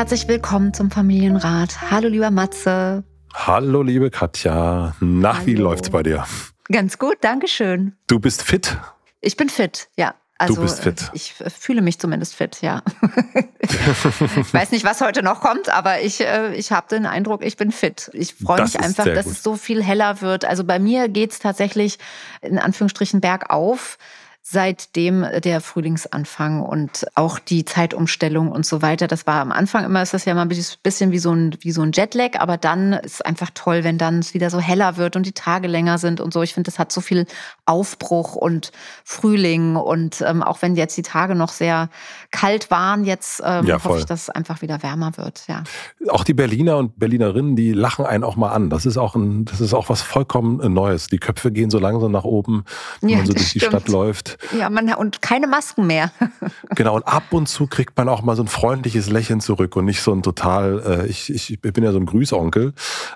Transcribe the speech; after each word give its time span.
Herzlich 0.00 0.28
willkommen 0.28 0.72
zum 0.72 0.90
Familienrat. 0.90 1.90
Hallo, 1.90 2.08
lieber 2.08 2.30
Matze. 2.30 3.04
Hallo, 3.34 3.82
liebe 3.82 4.10
Katja. 4.10 4.94
Nach, 4.98 5.44
wie 5.44 5.54
läuft's 5.54 5.90
bei 5.90 6.02
dir? 6.02 6.24
Ganz 6.72 6.98
gut, 6.98 7.18
danke 7.20 7.48
schön. 7.48 7.94
Du 8.06 8.18
bist 8.18 8.42
fit? 8.42 8.78
Ich 9.20 9.36
bin 9.36 9.50
fit, 9.50 9.90
ja. 9.98 10.14
Also, 10.38 10.54
du 10.54 10.62
bist 10.62 10.80
fit. 10.80 11.10
Ich 11.12 11.34
fühle 11.34 11.82
mich 11.82 11.98
zumindest 11.98 12.34
fit, 12.34 12.62
ja. 12.62 12.82
ich 13.60 13.68
weiß 14.54 14.70
nicht, 14.70 14.86
was 14.86 15.02
heute 15.02 15.22
noch 15.22 15.42
kommt, 15.42 15.68
aber 15.68 16.00
ich, 16.00 16.22
äh, 16.22 16.54
ich 16.54 16.72
habe 16.72 16.88
den 16.88 17.04
Eindruck, 17.04 17.44
ich 17.44 17.58
bin 17.58 17.70
fit. 17.70 18.10
Ich 18.14 18.36
freue 18.36 18.62
mich 18.62 18.80
einfach, 18.80 19.04
dass 19.04 19.26
gut. 19.26 19.34
es 19.34 19.42
so 19.42 19.56
viel 19.56 19.84
heller 19.84 20.22
wird. 20.22 20.46
Also 20.46 20.64
bei 20.64 20.78
mir 20.78 21.10
geht 21.10 21.32
es 21.32 21.40
tatsächlich 21.40 21.98
in 22.40 22.58
Anführungsstrichen 22.58 23.20
bergauf 23.20 23.98
seitdem 24.42 25.24
der 25.44 25.60
Frühlingsanfang 25.60 26.62
und 26.62 27.06
auch 27.14 27.38
die 27.38 27.64
Zeitumstellung 27.64 28.50
und 28.50 28.64
so 28.64 28.82
weiter. 28.82 29.06
Das 29.06 29.26
war 29.26 29.40
am 29.40 29.52
Anfang 29.52 29.84
immer, 29.84 30.02
ist 30.02 30.14
das 30.14 30.24
ja 30.24 30.34
mal 30.34 30.42
ein 30.42 30.48
bisschen 30.48 31.12
wie 31.12 31.18
so 31.18 31.32
ein, 31.32 31.56
wie 31.60 31.72
so 31.72 31.82
ein 31.82 31.92
Jetlag, 31.92 32.38
aber 32.38 32.56
dann 32.56 32.94
ist 32.94 33.14
es 33.14 33.20
einfach 33.20 33.50
toll, 33.54 33.84
wenn 33.84 33.98
dann 33.98 34.18
es 34.18 34.34
wieder 34.34 34.50
so 34.50 34.58
heller 34.58 34.96
wird 34.96 35.14
und 35.14 35.26
die 35.26 35.32
Tage 35.32 35.68
länger 35.68 35.98
sind 35.98 36.20
und 36.20 36.32
so. 36.32 36.42
Ich 36.42 36.54
finde, 36.54 36.70
das 36.70 36.78
hat 36.78 36.90
so 36.90 37.00
viel 37.00 37.26
Aufbruch 37.66 38.34
und 38.34 38.72
Frühling 39.04 39.76
und 39.76 40.22
ähm, 40.22 40.42
auch 40.42 40.62
wenn 40.62 40.74
jetzt 40.74 40.96
die 40.96 41.02
Tage 41.02 41.34
noch 41.34 41.50
sehr 41.50 41.90
kalt 42.30 42.70
waren, 42.70 43.04
jetzt 43.04 43.42
ähm, 43.44 43.66
ja, 43.66 43.82
hoffe 43.84 43.98
ich, 43.98 44.06
dass 44.06 44.22
es 44.22 44.30
einfach 44.30 44.62
wieder 44.62 44.82
wärmer 44.82 45.16
wird. 45.16 45.44
Ja. 45.48 45.64
Auch 46.08 46.24
die 46.24 46.34
Berliner 46.34 46.78
und 46.78 46.98
Berlinerinnen, 46.98 47.56
die 47.56 47.72
lachen 47.72 48.06
einen 48.06 48.24
auch 48.24 48.36
mal 48.36 48.50
an. 48.50 48.70
Das 48.70 48.86
ist 48.86 48.96
auch 48.96 49.14
ein, 49.14 49.44
das 49.44 49.60
ist 49.60 49.74
auch 49.74 49.90
was 49.90 50.02
vollkommen 50.02 50.72
Neues. 50.72 51.08
Die 51.08 51.18
Köpfe 51.18 51.52
gehen 51.52 51.70
so 51.70 51.78
langsam 51.78 52.10
nach 52.10 52.24
oben, 52.24 52.64
wenn 53.00 53.10
ja, 53.10 53.16
man 53.18 53.26
so 53.26 53.32
durch 53.34 53.48
stimmt. 53.48 53.62
die 53.62 53.66
Stadt 53.66 53.88
läuft. 53.88 54.29
Ja, 54.56 54.70
man, 54.70 54.92
und 54.94 55.22
keine 55.22 55.46
Masken 55.46 55.86
mehr. 55.86 56.10
genau, 56.74 56.96
und 56.96 57.06
ab 57.06 57.24
und 57.30 57.48
zu 57.48 57.66
kriegt 57.66 57.96
man 57.96 58.08
auch 58.08 58.22
mal 58.22 58.36
so 58.36 58.42
ein 58.42 58.48
freundliches 58.48 59.10
Lächeln 59.10 59.40
zurück 59.40 59.76
und 59.76 59.84
nicht 59.84 60.02
so 60.02 60.12
ein 60.12 60.22
total, 60.22 61.04
äh, 61.04 61.06
ich, 61.06 61.30
ich 61.30 61.60
bin 61.60 61.84
ja 61.84 61.92
so 61.92 61.98
ein 61.98 62.06
Grüßonkel 62.06 62.72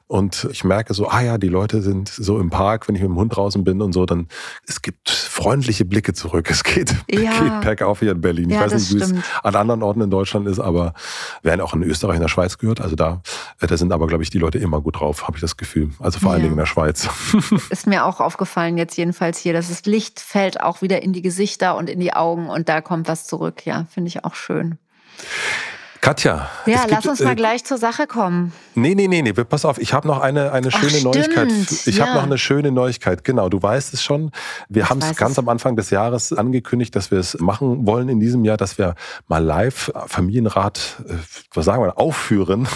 und 0.07 0.49
ich 0.51 0.65
merke 0.65 0.95
so, 0.95 1.09
ah 1.09 1.21
ja, 1.21 1.39
die 1.39 1.49
Leute 1.49 1.83
sind 1.83 2.09
so 2.09 2.39
im 2.39 2.51
Park, 2.51 2.89
wenn 2.89 2.95
ich 2.95 3.03
mit 3.03 3.11
dem 3.11 3.17
Hund 3.17 3.35
draußen 3.37 3.65
bin 3.65 3.83
und 3.83 3.93
so, 3.93 4.07
dann 4.07 4.29
es 4.67 4.83
gibt 4.83 5.11
freundliche 5.11 5.85
Blicke 5.85 6.13
zurück. 6.15 6.51
Es 6.51 6.63
geht, 6.65 6.95
ja. 7.11 7.31
geht 7.41 7.61
bergauf 7.61 8.01
hier 8.01 8.13
in 8.13 8.21
Berlin. 8.21 8.51
Ich 8.51 8.57
ja, 8.57 8.63
weiß 8.63 8.75
nicht, 8.75 8.95
wie 8.95 8.99
es 8.99 9.15
an 9.43 9.55
anderen 9.57 9.83
Orten 9.83 10.01
in 10.01 10.11
Deutschland 10.11 10.47
ist, 10.47 10.61
aber 10.61 10.95
werden 11.43 11.61
auch 11.61 11.75
in 11.75 11.83
Österreich, 11.83 12.17
in 12.17 12.23
der 12.23 12.29
Schweiz 12.29 12.59
gehört. 12.59 12.81
Also 12.81 12.97
da, 12.97 13.23
äh, 13.61 13.67
da 13.67 13.77
sind 13.77 13.93
aber, 13.93 14.07
glaube 14.07 14.23
ich, 14.23 14.31
die 14.31 14.39
Leute 14.39 14.59
immer 14.59 14.81
gut 14.81 15.01
drauf, 15.01 15.27
habe 15.27 15.37
ich 15.37 15.41
das 15.41 15.57
Gefühl. 15.57 15.91
Also 15.99 16.19
vor 16.19 16.31
ja. 16.31 16.35
allen 16.35 16.43
Dingen 16.43 16.55
in 16.55 16.59
der 16.59 16.67
Schweiz. 16.67 17.09
Ist 17.71 17.87
mir 17.87 18.05
auch 18.05 18.21
aufgefallen, 18.21 18.79
jetzt 18.79 18.97
jedenfalls 18.97 19.39
hier, 19.39 19.53
dass 19.53 19.69
das 19.69 19.85
Licht 19.85 20.21
fällt 20.21 20.61
auch 20.61 20.83
wieder 20.83 21.03
in 21.05 21.13
die 21.13 21.23
Gesichter 21.23 21.77
und 21.77 21.91
in 21.91 22.01
die 22.01 22.15
Augen 22.15 22.49
und 22.49 22.69
da 22.69 22.81
kommt 22.81 23.07
was 23.09 23.27
zurück. 23.27 23.67
Ja, 23.67 23.87
finde 23.91 24.09
ich 24.09 24.25
auch 24.25 24.35
schön. 24.35 24.79
Katja. 26.05 26.51
Ja, 26.67 26.85
lass 26.87 27.01
gibt, 27.01 27.07
uns 27.07 27.21
mal 27.21 27.33
äh, 27.33 27.35
gleich 27.35 27.65
zur 27.65 27.79
Sache 27.79 28.07
kommen. 28.07 28.53
Nee, 28.75 28.95
nee, 28.95 29.09
nee, 29.09 29.23
nee. 29.23 29.33
Pass 29.33 29.65
auf, 29.65 29.79
ich 29.79 29.95
habe 29.95 30.07
noch 30.07 30.21
eine, 30.21 30.53
eine 30.53 30.71
schöne 30.71 30.99
Ach, 30.99 31.05
Neuigkeit. 31.05 31.51
Ich 31.87 31.97
ja. 31.97 32.05
habe 32.05 32.17
noch 32.17 32.25
eine 32.25 32.37
schöne 32.37 32.73
Neuigkeit. 32.73 33.25
Genau, 33.25 33.49
du 33.49 33.63
weißt 33.63 33.95
es 33.95 34.03
schon. 34.03 34.31
Wir 34.69 34.91
haben 34.91 35.01
es 35.01 35.17
ganz 35.17 35.39
am 35.39 35.49
Anfang 35.49 35.77
des 35.77 35.89
Jahres 35.89 36.35
angekündigt, 36.35 36.95
dass 36.95 37.11
wir 37.11 37.19
es 37.19 37.41
machen 37.41 37.87
wollen 37.87 38.11
in 38.11 38.21
diesem 38.21 38.45
Jahr, 38.45 38.59
dass 38.59 38.77
wir 38.77 38.97
mal 39.29 39.43
live 39.43 39.91
Familienrat, 40.07 41.03
äh, 41.09 41.15
was 41.55 41.65
sagen 41.65 41.83
wir, 41.83 41.97
aufführen. 41.99 42.69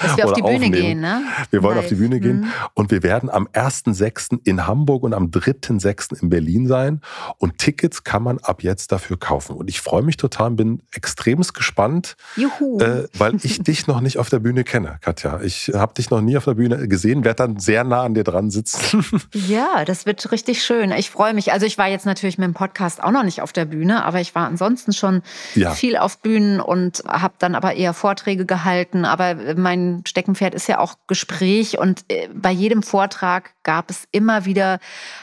Dass 0.00 0.16
wir 0.16 0.24
auf 0.24 0.32
die 0.32 0.40
Bühne 0.40 0.54
aufnehmen. 0.54 0.72
gehen, 0.72 1.00
ne? 1.00 1.24
Wir 1.50 1.62
wollen 1.62 1.74
live. 1.74 1.84
auf 1.84 1.88
die 1.90 1.96
Bühne 1.96 2.20
gehen. 2.20 2.40
Mhm. 2.40 2.52
Und 2.72 2.90
wir 2.90 3.02
werden 3.02 3.28
am 3.28 3.48
1.6. 3.48 4.40
in 4.44 4.66
Hamburg 4.66 5.02
und 5.02 5.12
am 5.12 5.26
3.6. 5.26 6.22
in 6.22 6.30
Berlin 6.30 6.68
sein. 6.68 7.02
Und 7.36 7.58
Tickets 7.58 8.02
kann 8.02 8.22
man 8.22 8.38
ab 8.38 8.62
jetzt 8.62 8.92
dafür 8.92 9.18
kaufen. 9.18 9.56
Und 9.56 9.68
ich 9.68 9.82
freue 9.82 10.02
mich 10.02 10.16
total 10.16 10.52
und 10.52 10.56
bin 10.56 10.82
extremst 10.92 11.52
gespannt. 11.52 12.16
Juhu 12.36 12.45
Juhu. 12.46 12.78
Äh, 12.80 13.08
weil 13.14 13.36
ich 13.42 13.62
dich 13.62 13.86
noch 13.86 14.00
nicht 14.00 14.18
auf 14.18 14.28
der 14.28 14.38
Bühne 14.38 14.64
kenne, 14.64 14.98
Katja. 15.00 15.40
Ich 15.42 15.72
habe 15.74 15.94
dich 15.94 16.10
noch 16.10 16.20
nie 16.20 16.36
auf 16.36 16.44
der 16.44 16.54
Bühne 16.54 16.88
gesehen, 16.88 17.24
werde 17.24 17.46
dann 17.46 17.58
sehr 17.58 17.84
nah 17.84 18.02
an 18.02 18.14
dir 18.14 18.24
dran 18.24 18.50
sitzen. 18.50 19.04
ja, 19.32 19.84
das 19.84 20.06
wird 20.06 20.30
richtig 20.32 20.62
schön. 20.62 20.92
Ich 20.92 21.10
freue 21.10 21.34
mich. 21.34 21.52
Also 21.52 21.66
ich 21.66 21.78
war 21.78 21.88
jetzt 21.88 22.06
natürlich 22.06 22.38
mit 22.38 22.46
dem 22.46 22.54
Podcast 22.54 23.02
auch 23.02 23.10
noch 23.10 23.22
nicht 23.22 23.42
auf 23.42 23.52
der 23.52 23.64
Bühne, 23.64 24.04
aber 24.04 24.20
ich 24.20 24.34
war 24.34 24.46
ansonsten 24.46 24.92
schon 24.92 25.22
ja. 25.54 25.72
viel 25.72 25.96
auf 25.96 26.18
Bühnen 26.18 26.60
und 26.60 27.02
habe 27.06 27.34
dann 27.38 27.54
aber 27.54 27.74
eher 27.74 27.94
Vorträge 27.94 28.46
gehalten. 28.46 29.04
Aber 29.04 29.36
mein 29.56 30.02
Steckenpferd 30.06 30.54
ist 30.54 30.68
ja 30.68 30.78
auch 30.78 30.94
Gespräch 31.06 31.78
und 31.78 32.04
äh, 32.08 32.28
bei 32.34 32.50
jedem 32.50 32.82
Vortrag 32.82 33.50
gab 33.66 33.90
es 33.90 34.06
immer 34.12 34.46
wieder 34.46 34.78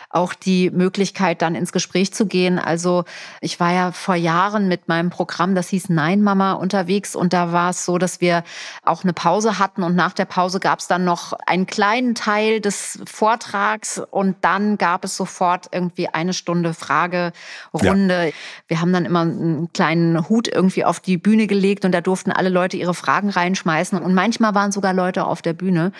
auch 0.09 0.33
die 0.33 0.69
Möglichkeit, 0.69 1.41
dann 1.41 1.55
ins 1.55 1.71
Gespräch 1.71 2.13
zu 2.13 2.27
gehen. 2.27 2.59
Also 2.59 3.03
ich 3.41 3.59
war 3.59 3.73
ja 3.73 3.91
vor 3.91 4.15
Jahren 4.15 4.67
mit 4.67 4.87
meinem 4.87 5.09
Programm, 5.09 5.55
das 5.55 5.69
hieß 5.69 5.89
Nein 5.89 6.21
Mama, 6.21 6.53
unterwegs 6.53 7.15
und 7.15 7.33
da 7.33 7.51
war 7.51 7.71
es 7.71 7.83
so, 7.85 7.97
dass 7.97 8.21
wir 8.21 8.43
auch 8.83 9.03
eine 9.03 9.13
Pause 9.13 9.57
hatten 9.57 9.81
und 9.81 9.95
nach 9.95 10.13
der 10.13 10.25
Pause 10.25 10.59
gab 10.59 10.79
es 10.79 10.87
dann 10.87 11.03
noch 11.03 11.33
einen 11.47 11.65
kleinen 11.65 12.13
Teil 12.13 12.61
des 12.61 12.99
Vortrags 13.05 14.01
und 14.11 14.35
dann 14.41 14.77
gab 14.77 15.03
es 15.03 15.17
sofort 15.17 15.69
irgendwie 15.71 16.09
eine 16.09 16.33
Stunde 16.33 16.73
Fragerunde. 16.73 18.27
Ja. 18.27 18.31
Wir 18.67 18.81
haben 18.81 18.93
dann 18.93 19.05
immer 19.05 19.21
einen 19.21 19.73
kleinen 19.73 20.29
Hut 20.29 20.47
irgendwie 20.47 20.85
auf 20.85 20.99
die 20.99 21.17
Bühne 21.17 21.47
gelegt 21.47 21.85
und 21.85 21.91
da 21.91 22.01
durften 22.01 22.31
alle 22.31 22.49
Leute 22.49 22.77
ihre 22.77 22.93
Fragen 22.93 23.29
reinschmeißen 23.29 23.97
und 23.99 24.13
manchmal 24.13 24.53
waren 24.53 24.71
sogar 24.71 24.93
Leute 24.93 25.25
auf 25.25 25.41
der 25.41 25.53
Bühne. 25.53 25.91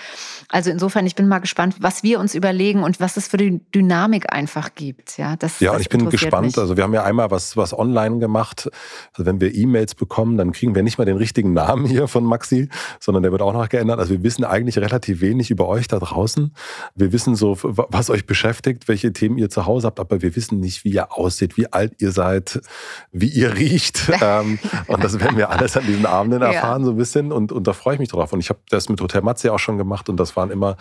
Also 0.49 0.69
insofern, 0.69 1.07
ich 1.07 1.15
bin 1.15 1.27
mal 1.27 1.39
gespannt, 1.39 1.77
was 1.79 2.03
wir 2.03 2.19
uns 2.19 2.32
überlegen 2.35 2.83
und 2.83 2.99
was 2.99 3.17
es 3.17 3.27
für 3.27 3.37
die 3.37 3.61
Dynamik 3.73 3.93
Dynamik 3.93 4.33
einfach 4.33 4.75
gibt. 4.75 5.17
Ja, 5.17 5.35
das, 5.35 5.59
ja 5.59 5.73
das 5.73 5.81
ich 5.81 5.89
bin 5.89 6.09
gespannt. 6.09 6.47
Mich. 6.47 6.57
Also 6.57 6.77
wir 6.77 6.83
haben 6.83 6.93
ja 6.93 7.03
einmal 7.03 7.31
was, 7.31 7.57
was 7.57 7.77
online 7.77 8.19
gemacht. 8.19 8.69
Also 9.13 9.25
wenn 9.25 9.39
wir 9.39 9.53
E-Mails 9.53 9.95
bekommen, 9.95 10.37
dann 10.37 10.51
kriegen 10.51 10.75
wir 10.75 10.83
nicht 10.83 10.97
mal 10.97 11.05
den 11.05 11.17
richtigen 11.17 11.53
Namen 11.53 11.85
hier 11.85 12.07
von 12.07 12.23
Maxi, 12.23 12.69
sondern 12.99 13.23
der 13.23 13.31
wird 13.31 13.41
auch 13.41 13.53
noch 13.53 13.69
geändert. 13.69 13.99
Also 13.99 14.11
wir 14.11 14.23
wissen 14.23 14.43
eigentlich 14.43 14.77
relativ 14.77 15.21
wenig 15.21 15.51
über 15.51 15.67
euch 15.67 15.87
da 15.87 15.99
draußen. 15.99 16.53
Wir 16.95 17.11
wissen 17.11 17.35
so, 17.35 17.57
was 17.61 18.09
euch 18.09 18.25
beschäftigt, 18.25 18.87
welche 18.87 19.13
Themen 19.13 19.37
ihr 19.37 19.49
zu 19.49 19.65
Hause 19.65 19.87
habt, 19.87 19.99
aber 19.99 20.21
wir 20.21 20.35
wissen 20.35 20.59
nicht, 20.59 20.83
wie 20.83 20.91
ihr 20.91 21.11
aussieht, 21.11 21.57
wie 21.57 21.71
alt 21.71 21.93
ihr 21.99 22.11
seid, 22.11 22.61
wie 23.11 23.29
ihr 23.29 23.55
riecht. 23.55 24.11
Ähm, 24.23 24.57
und 24.87 25.03
das 25.03 25.19
werden 25.19 25.37
wir 25.37 25.49
alles 25.49 25.75
an 25.75 25.85
diesen 25.85 26.05
Abenden 26.05 26.43
erfahren, 26.43 26.81
ja. 26.81 26.85
so 26.85 26.91
ein 26.91 26.97
bisschen. 26.97 27.31
Und, 27.31 27.51
und 27.51 27.67
da 27.67 27.73
freue 27.73 27.95
ich 27.95 27.99
mich 27.99 28.09
drauf. 28.09 28.31
Und 28.31 28.39
ich 28.39 28.49
habe 28.49 28.59
das 28.69 28.87
mit 28.87 29.01
Hotel 29.01 29.21
Matze 29.21 29.51
auch 29.51 29.59
schon 29.59 29.77
gemacht 29.77 30.07
und 30.07 30.17
das 30.17 30.37
waren 30.37 30.49
immer, 30.49 30.77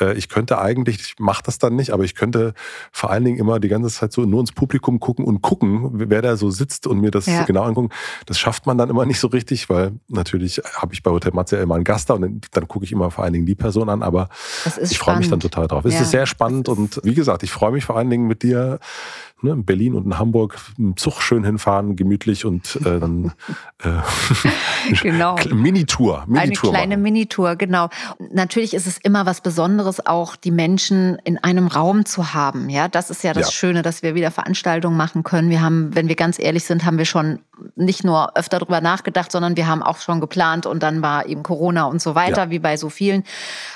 äh, 0.00 0.16
ich 0.16 0.28
könnte 0.28 0.58
eigentlich, 0.58 0.95
ich 1.00 1.14
mache 1.18 1.42
das 1.44 1.58
dann 1.58 1.76
nicht, 1.76 1.90
aber 1.90 2.04
ich 2.04 2.14
könnte 2.14 2.54
vor 2.92 3.10
allen 3.10 3.24
Dingen 3.24 3.38
immer 3.38 3.60
die 3.60 3.68
ganze 3.68 3.90
Zeit 3.90 4.12
so 4.12 4.22
nur 4.22 4.40
ins 4.40 4.52
Publikum 4.52 5.00
gucken 5.00 5.24
und 5.24 5.42
gucken, 5.42 5.90
wer 5.92 6.22
da 6.22 6.36
so 6.36 6.50
sitzt 6.50 6.86
und 6.86 7.00
mir 7.00 7.10
das 7.10 7.26
ja. 7.26 7.44
genau 7.44 7.62
angucken. 7.62 7.90
Das 8.26 8.38
schafft 8.38 8.66
man 8.66 8.78
dann 8.78 8.90
immer 8.90 9.06
nicht 9.06 9.20
so 9.20 9.28
richtig, 9.28 9.68
weil 9.68 9.92
natürlich 10.08 10.60
habe 10.74 10.94
ich 10.94 11.02
bei 11.02 11.10
Hotel 11.10 11.32
Matze 11.32 11.56
ja 11.56 11.62
immer 11.62 11.74
einen 11.74 11.84
Gast 11.84 12.10
da 12.10 12.14
und 12.14 12.22
dann, 12.22 12.40
dann 12.52 12.68
gucke 12.68 12.84
ich 12.84 12.92
immer 12.92 13.10
vor 13.10 13.24
allen 13.24 13.32
Dingen 13.32 13.46
die 13.46 13.54
Person 13.54 13.88
an, 13.88 14.02
aber 14.02 14.28
ich 14.80 14.98
freue 14.98 15.18
mich 15.18 15.28
dann 15.28 15.40
total 15.40 15.68
drauf. 15.68 15.84
Ja. 15.84 15.90
Es 15.90 16.00
ist 16.00 16.10
sehr 16.10 16.26
spannend 16.26 16.68
und 16.68 17.00
wie 17.04 17.14
gesagt, 17.14 17.42
ich 17.42 17.50
freue 17.50 17.72
mich 17.72 17.84
vor 17.84 17.96
allen 17.96 18.10
Dingen 18.10 18.26
mit 18.26 18.42
dir 18.42 18.78
ne, 19.42 19.52
in 19.52 19.64
Berlin 19.64 19.94
und 19.94 20.06
in 20.06 20.18
Hamburg 20.18 20.58
im 20.78 20.96
Zug 20.96 21.20
schön 21.20 21.44
hinfahren, 21.44 21.96
gemütlich 21.96 22.44
und 22.44 22.76
äh, 22.76 22.98
dann 23.00 23.32
äh, 23.82 23.90
genau. 25.02 25.36
Minitour, 25.52 26.24
Minitour. 26.26 26.38
Eine 26.38 26.52
kleine 26.52 26.96
machen. 26.96 27.02
Minitour, 27.02 27.56
genau. 27.56 27.88
Natürlich 28.32 28.74
ist 28.74 28.86
es 28.86 28.98
immer 28.98 29.26
was 29.26 29.40
Besonderes, 29.40 30.04
auch 30.04 30.36
die 30.36 30.50
Menschen 30.50 31.18
in 31.24 31.38
einem 31.38 31.66
Raum 31.66 32.04
zu 32.04 32.34
haben. 32.34 32.70
Ja, 32.70 32.88
das 32.88 33.10
ist 33.10 33.22
ja 33.24 33.32
das 33.32 33.48
ja. 33.48 33.52
Schöne, 33.52 33.82
dass 33.82 34.02
wir 34.02 34.14
wieder 34.14 34.30
Veranstaltungen 34.30 34.96
machen 34.96 35.22
können. 35.22 35.50
Wir 35.50 35.60
haben, 35.60 35.94
wenn 35.94 36.08
wir 36.08 36.16
ganz 36.16 36.38
ehrlich 36.38 36.64
sind, 36.64 36.84
haben 36.84 36.98
wir 36.98 37.04
schon 37.04 37.40
nicht 37.74 38.04
nur 38.04 38.36
öfter 38.36 38.58
darüber 38.58 38.80
nachgedacht, 38.80 39.32
sondern 39.32 39.56
wir 39.56 39.66
haben 39.66 39.82
auch 39.82 39.98
schon 39.98 40.20
geplant 40.20 40.66
und 40.66 40.82
dann 40.82 41.02
war 41.02 41.26
eben 41.26 41.42
Corona 41.42 41.84
und 41.84 42.02
so 42.02 42.14
weiter, 42.14 42.44
ja. 42.44 42.50
wie 42.50 42.58
bei 42.58 42.76
so 42.76 42.90
vielen. 42.90 43.24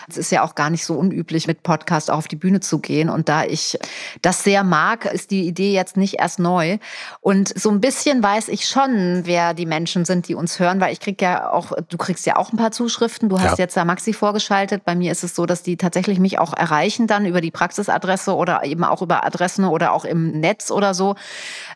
Es 0.09 0.17
ist 0.17 0.31
ja 0.33 0.43
auch 0.43 0.55
gar 0.55 0.71
nicht 0.71 0.85
so 0.85 0.95
unüblich, 0.95 1.47
mit 1.47 1.63
Podcast 1.63 2.11
auf 2.11 2.29
die 2.29 2.37
Bühne 2.37 2.61
zu 2.61 2.79
gehen. 2.79 3.09
Und 3.09 3.29
da 3.29 3.45
ich 3.45 3.79
das 4.23 4.45
sehr 4.45 4.65
mag, 4.65 5.07
ist 5.07 5.31
die 5.31 5.50
Idee 5.51 5.73
jetzt 5.73 5.97
nicht 5.97 6.19
erst 6.19 6.39
neu. 6.39 6.79
Und 7.21 7.53
so 7.59 7.71
ein 7.71 7.81
bisschen 7.81 8.23
weiß 8.23 8.49
ich 8.49 8.67
schon, 8.67 9.23
wer 9.25 9.55
die 9.55 9.67
Menschen 9.67 10.05
sind, 10.05 10.29
die 10.29 10.35
uns 10.35 10.59
hören, 10.59 10.81
weil 10.81 10.93
ich 10.93 11.01
krieg 11.01 11.21
ja 11.21 11.51
auch, 11.51 11.73
du 11.89 11.99
kriegst 11.99 12.27
ja 12.27 12.37
auch 12.37 12.53
ein 12.53 12.57
paar 12.57 12.73
Zuschriften. 12.73 13.29
Du 13.29 13.41
hast 13.41 13.59
ja. 13.59 13.65
jetzt 13.65 13.77
da 13.77 13.85
Maxi 13.85 14.13
vorgeschaltet. 14.13 14.85
Bei 14.85 14.95
mir 14.95 15.13
ist 15.13 15.25
es 15.25 15.35
so, 15.35 15.47
dass 15.47 15.63
die 15.63 15.77
tatsächlich 15.77 16.19
mich 16.19 16.39
auch 16.39 16.55
erreichen 16.55 17.07
dann 17.07 17.27
über 17.27 17.41
die 17.41 17.51
Praxisadresse 17.51 18.35
oder 18.35 18.65
eben 18.65 18.85
auch 18.85 19.03
über 19.03 19.25
Adressen 19.25 19.65
oder 19.65 19.93
auch 19.93 20.05
im 20.05 20.41
Netz 20.41 20.71
oder 20.71 20.95
so. 20.95 21.17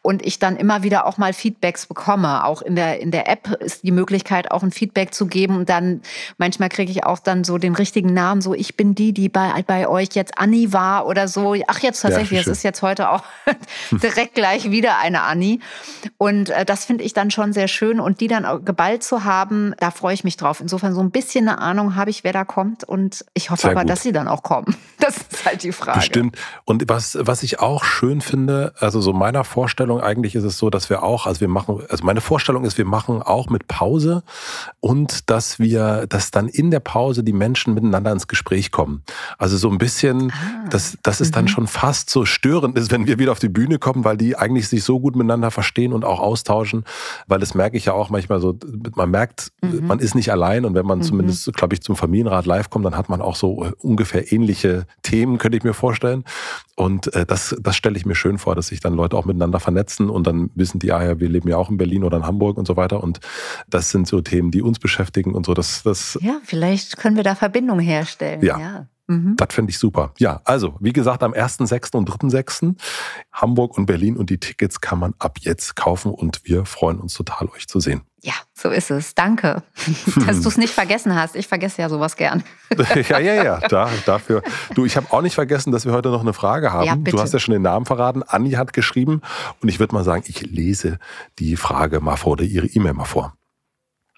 Und 0.02 0.24
ich 0.24 0.38
dann 0.38 0.56
immer 0.56 0.82
wieder 0.82 1.06
auch 1.06 1.18
mal 1.18 1.32
Feedbacks 1.32 1.86
bekomme. 1.86 2.44
Auch 2.44 2.62
in 2.62 2.76
der, 2.76 3.00
in 3.00 3.10
der 3.10 3.28
App 3.28 3.48
ist 3.60 3.82
die 3.82 3.92
Möglichkeit, 3.92 4.50
auch 4.50 4.62
ein 4.62 4.70
Feedback 4.70 5.12
zu 5.12 5.26
geben. 5.26 5.56
Und 5.56 5.68
dann 5.68 6.02
manchmal 6.38 6.68
kriege 6.68 6.90
ich 6.90 7.04
auch 7.04 7.18
dann 7.18 7.44
so 7.44 7.58
den 7.58 7.74
richtigen 7.74 8.14
Namen, 8.14 8.40
so 8.40 8.54
ich 8.54 8.76
bin 8.76 8.94
die, 8.94 9.12
die 9.12 9.28
bei, 9.28 9.62
bei 9.66 9.88
euch 9.88 10.10
jetzt 10.12 10.38
Anni 10.38 10.72
war 10.72 11.06
oder 11.06 11.28
so. 11.28 11.54
Ach, 11.66 11.80
jetzt 11.80 12.00
tatsächlich, 12.00 12.40
es 12.40 12.46
ja, 12.46 12.52
ist 12.52 12.62
jetzt 12.62 12.82
heute 12.82 13.10
auch 13.10 13.22
direkt 13.90 14.34
gleich 14.34 14.70
wieder 14.70 14.98
eine 14.98 15.22
Anni. 15.22 15.60
Und 16.18 16.50
äh, 16.50 16.64
das 16.64 16.84
finde 16.84 17.04
ich 17.04 17.12
dann 17.12 17.30
schon 17.30 17.52
sehr 17.52 17.68
schön. 17.68 18.00
Und 18.00 18.20
die 18.20 18.28
dann 18.28 18.64
geballt 18.64 19.02
zu 19.02 19.24
haben, 19.24 19.74
da 19.78 19.90
freue 19.90 20.14
ich 20.14 20.24
mich 20.24 20.36
drauf. 20.36 20.60
Insofern 20.60 20.94
so 20.94 21.00
ein 21.00 21.10
bisschen 21.10 21.48
eine 21.48 21.58
Ahnung 21.58 21.96
habe 21.96 22.10
ich, 22.10 22.24
wer 22.24 22.32
da 22.32 22.44
kommt. 22.44 22.84
Und 22.84 23.24
ich 23.34 23.50
hoffe 23.50 23.62
sehr 23.62 23.70
aber, 23.72 23.80
gut. 23.80 23.90
dass 23.90 24.02
sie 24.02 24.12
dann 24.12 24.28
auch 24.28 24.42
kommen. 24.42 24.76
Das 25.00 25.16
ist 25.18 25.44
halt 25.44 25.62
die 25.62 25.72
Frage. 25.72 25.98
Bestimmt. 25.98 26.38
Und 26.64 26.88
was, 26.88 27.18
was 27.20 27.42
ich 27.42 27.60
auch 27.60 27.84
schön 27.84 28.22
finde, 28.22 28.72
also 28.78 29.02
so 29.02 29.12
meiner 29.12 29.44
Vorstellung 29.44 30.00
eigentlich 30.00 30.34
ist 30.34 30.44
es 30.44 30.56
so, 30.56 30.70
dass 30.70 30.88
wir 30.88 31.02
auch, 31.02 31.26
also 31.26 31.42
wir 31.42 31.48
machen, 31.48 31.82
also 31.90 32.04
meine 32.04 32.22
Vorstellung 32.22 32.64
ist, 32.64 32.78
wir 32.78 32.86
machen 32.86 33.20
auch 33.20 33.50
mit 33.50 33.68
Pause 33.68 34.22
und 34.80 35.28
dass 35.28 35.58
wir, 35.58 36.06
dass 36.08 36.30
dann 36.30 36.48
in 36.48 36.70
der 36.70 36.80
Pause 36.80 37.22
die 37.22 37.34
Menschen 37.34 37.74
miteinander 37.74 38.12
ins 38.12 38.28
Gespräch 38.28 38.70
kommen. 38.70 39.02
Also 39.36 39.58
so 39.58 39.68
ein 39.68 39.76
bisschen, 39.76 40.32
ah. 40.32 40.68
dass, 40.70 40.96
dass 41.02 41.20
es 41.20 41.28
mhm. 41.28 41.32
dann 41.32 41.48
schon 41.48 41.66
fast 41.66 42.08
so 42.08 42.24
störend 42.24 42.78
ist, 42.78 42.90
wenn 42.90 43.06
wir 43.06 43.18
wieder 43.18 43.32
auf 43.32 43.38
die 43.38 43.48
Bühne 43.54 43.78
kommen, 43.78 44.04
weil 44.04 44.18
die 44.18 44.36
eigentlich 44.36 44.68
sich 44.68 44.84
so 44.84 45.00
gut 45.00 45.16
miteinander 45.16 45.50
verstehen 45.50 45.94
und 45.94 46.04
auch 46.04 46.20
austauschen, 46.20 46.84
weil 47.26 47.40
das 47.40 47.54
merke 47.54 47.78
ich 47.78 47.86
ja 47.86 47.94
auch 47.94 48.10
manchmal 48.10 48.40
so, 48.40 48.58
man 48.94 49.10
merkt, 49.10 49.52
mhm. 49.62 49.86
man 49.86 49.98
ist 49.98 50.14
nicht 50.14 50.30
allein 50.30 50.66
und 50.66 50.74
wenn 50.74 50.84
man 50.84 50.98
mhm. 50.98 51.04
zumindest, 51.04 51.50
glaube 51.54 51.74
ich, 51.74 51.80
zum 51.80 51.96
Familienrat 51.96 52.44
live 52.44 52.68
kommt, 52.68 52.84
dann 52.84 52.96
hat 52.96 53.08
man 53.08 53.22
auch 53.22 53.36
so 53.36 53.70
ungefähr 53.78 54.30
ähnliche 54.30 54.86
Themen, 55.02 55.38
könnte 55.38 55.56
ich 55.56 55.64
mir 55.64 55.72
vorstellen. 55.72 56.24
Und 56.76 57.14
äh, 57.14 57.24
das, 57.24 57.56
das 57.60 57.76
stelle 57.76 57.96
ich 57.96 58.04
mir 58.04 58.16
schön 58.16 58.38
vor, 58.38 58.54
dass 58.54 58.66
sich 58.68 58.80
dann 58.80 58.94
Leute 58.94 59.16
auch 59.16 59.24
miteinander 59.24 59.60
vernetzen 59.60 60.10
und 60.10 60.26
dann 60.26 60.50
wissen 60.54 60.80
die, 60.80 60.92
ah 60.92 61.04
ja, 61.04 61.20
wir 61.20 61.28
leben 61.28 61.48
ja 61.48 61.56
auch 61.56 61.70
in 61.70 61.76
Berlin 61.76 62.02
oder 62.02 62.16
in 62.16 62.26
Hamburg 62.26 62.58
und 62.58 62.66
so 62.66 62.76
weiter. 62.76 63.02
Und 63.02 63.20
das 63.68 63.90
sind 63.90 64.08
so 64.08 64.20
Themen, 64.20 64.50
die 64.50 64.60
uns 64.60 64.78
beschäftigen 64.78 65.34
und 65.34 65.46
so. 65.46 65.54
Das, 65.54 65.82
das 65.84 66.18
ja, 66.20 66.40
vielleicht 66.42 66.96
können 66.96 67.16
wir 67.16 67.22
da 67.22 67.34
Verbindungen 67.34 67.84
herstellen. 67.84 68.42
Ja. 68.44 68.58
ja. 68.58 68.86
Mhm. 69.06 69.36
Das 69.36 69.48
finde 69.52 69.70
ich 69.70 69.78
super. 69.78 70.12
Ja, 70.18 70.40
also, 70.44 70.76
wie 70.80 70.92
gesagt, 70.92 71.22
am 71.22 71.32
1.6. 71.32 71.96
und 71.96 72.08
3.6. 72.08 72.74
Hamburg 73.32 73.76
und 73.76 73.86
Berlin 73.86 74.16
und 74.16 74.30
die 74.30 74.38
Tickets 74.38 74.80
kann 74.80 74.98
man 74.98 75.14
ab 75.18 75.38
jetzt 75.40 75.76
kaufen 75.76 76.12
und 76.12 76.40
wir 76.44 76.64
freuen 76.64 76.98
uns 77.00 77.14
total, 77.14 77.48
euch 77.48 77.68
zu 77.68 77.80
sehen. 77.80 78.02
Ja, 78.22 78.32
so 78.54 78.70
ist 78.70 78.90
es. 78.90 79.14
Danke, 79.14 79.62
dass 80.26 80.40
du 80.40 80.48
es 80.48 80.56
nicht 80.56 80.72
vergessen 80.72 81.14
hast. 81.14 81.36
Ich 81.36 81.46
vergesse 81.46 81.82
ja 81.82 81.90
sowas 81.90 82.16
gern. 82.16 82.42
ja, 83.08 83.18
ja, 83.18 83.44
ja. 83.44 83.60
Da, 83.68 83.90
dafür. 84.06 84.42
Du, 84.74 84.86
ich 84.86 84.96
habe 84.96 85.12
auch 85.12 85.20
nicht 85.20 85.34
vergessen, 85.34 85.72
dass 85.72 85.84
wir 85.84 85.92
heute 85.92 86.08
noch 86.08 86.22
eine 86.22 86.32
Frage 86.32 86.72
haben. 86.72 86.86
Ja, 86.86 86.96
du 86.96 87.20
hast 87.20 87.34
ja 87.34 87.38
schon 87.38 87.52
den 87.52 87.62
Namen 87.62 87.84
verraten. 87.84 88.22
Anni 88.22 88.52
hat 88.52 88.72
geschrieben 88.72 89.20
und 89.60 89.68
ich 89.68 89.78
würde 89.78 89.94
mal 89.94 90.04
sagen, 90.04 90.24
ich 90.26 90.40
lese 90.40 90.98
die 91.38 91.56
Frage 91.56 92.00
mal 92.00 92.16
vor 92.16 92.32
oder 92.32 92.44
ihre 92.44 92.66
E-Mail 92.66 92.94
mal 92.94 93.04
vor. 93.04 93.34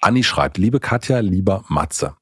Anni 0.01 0.23
schreibt, 0.23 0.59
liebe 0.59 0.81
Katja, 0.81 1.21
lieber 1.21 1.65
Matze, 1.69 2.15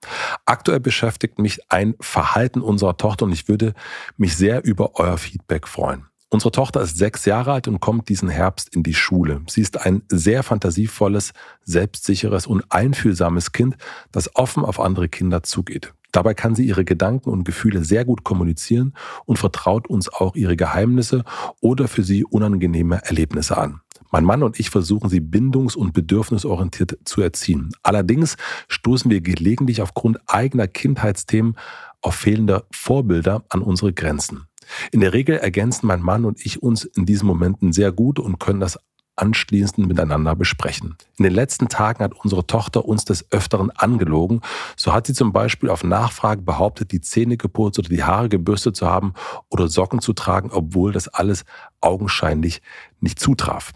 aktuell 0.46 0.80
beschäftigt 0.80 1.38
mich 1.38 1.70
ein 1.70 1.94
Verhalten 2.00 2.60
unserer 2.60 2.96
Tochter 2.96 3.26
und 3.26 3.32
ich 3.32 3.48
würde 3.48 3.74
mich 4.16 4.36
sehr 4.36 4.64
über 4.64 4.98
euer 4.98 5.18
Feedback 5.18 5.66
freuen. 5.68 6.06
Unsere 6.30 6.50
Tochter 6.50 6.80
ist 6.80 6.96
sechs 6.96 7.26
Jahre 7.26 7.52
alt 7.52 7.68
und 7.68 7.80
kommt 7.80 8.08
diesen 8.08 8.28
Herbst 8.28 8.74
in 8.74 8.82
die 8.82 8.94
Schule. 8.94 9.42
Sie 9.48 9.60
ist 9.60 9.80
ein 9.80 10.02
sehr 10.08 10.42
fantasievolles, 10.42 11.32
selbstsicheres 11.62 12.48
und 12.48 12.64
einfühlsames 12.70 13.52
Kind, 13.52 13.76
das 14.10 14.34
offen 14.34 14.64
auf 14.64 14.80
andere 14.80 15.08
Kinder 15.08 15.44
zugeht. 15.44 15.94
Dabei 16.10 16.34
kann 16.34 16.54
sie 16.54 16.64
ihre 16.64 16.84
Gedanken 16.84 17.30
und 17.30 17.44
Gefühle 17.44 17.84
sehr 17.84 18.04
gut 18.04 18.24
kommunizieren 18.24 18.94
und 19.26 19.38
vertraut 19.38 19.88
uns 19.88 20.08
auch 20.08 20.34
ihre 20.34 20.56
Geheimnisse 20.56 21.24
oder 21.60 21.86
für 21.86 22.02
sie 22.02 22.24
unangenehme 22.24 23.00
Erlebnisse 23.04 23.56
an. 23.56 23.80
Mein 24.14 24.26
Mann 24.26 24.44
und 24.44 24.60
ich 24.60 24.70
versuchen 24.70 25.10
sie 25.10 25.18
bindungs- 25.18 25.74
und 25.74 25.92
bedürfnisorientiert 25.92 26.98
zu 27.04 27.20
erziehen. 27.20 27.72
Allerdings 27.82 28.36
stoßen 28.68 29.10
wir 29.10 29.20
gelegentlich 29.20 29.82
aufgrund 29.82 30.20
eigener 30.28 30.68
Kindheitsthemen 30.68 31.56
auf 32.00 32.14
fehlende 32.14 32.64
Vorbilder 32.70 33.42
an 33.48 33.60
unsere 33.60 33.92
Grenzen. 33.92 34.46
In 34.92 35.00
der 35.00 35.14
Regel 35.14 35.38
ergänzen 35.38 35.88
mein 35.88 36.00
Mann 36.00 36.24
und 36.24 36.46
ich 36.46 36.62
uns 36.62 36.84
in 36.84 37.06
diesen 37.06 37.26
Momenten 37.26 37.72
sehr 37.72 37.90
gut 37.90 38.20
und 38.20 38.38
können 38.38 38.60
das 38.60 38.78
anschließend 39.16 39.86
miteinander 39.86 40.34
besprechen. 40.34 40.96
In 41.18 41.24
den 41.24 41.32
letzten 41.32 41.68
Tagen 41.68 42.02
hat 42.02 42.14
unsere 42.14 42.46
Tochter 42.46 42.84
uns 42.84 43.04
des 43.04 43.30
Öfteren 43.30 43.70
angelogen. 43.70 44.40
So 44.76 44.92
hat 44.92 45.06
sie 45.06 45.12
zum 45.12 45.32
Beispiel 45.32 45.70
auf 45.70 45.84
Nachfrage 45.84 46.42
behauptet, 46.42 46.92
die 46.92 47.00
Zähne 47.00 47.36
geputzt 47.36 47.78
oder 47.78 47.88
die 47.88 48.02
Haare 48.02 48.28
gebürstet 48.28 48.76
zu 48.76 48.86
haben 48.86 49.14
oder 49.50 49.68
Socken 49.68 50.00
zu 50.00 50.12
tragen, 50.12 50.50
obwohl 50.52 50.92
das 50.92 51.08
alles 51.08 51.44
augenscheinlich 51.80 52.62
nicht 53.00 53.20
zutraf. 53.20 53.72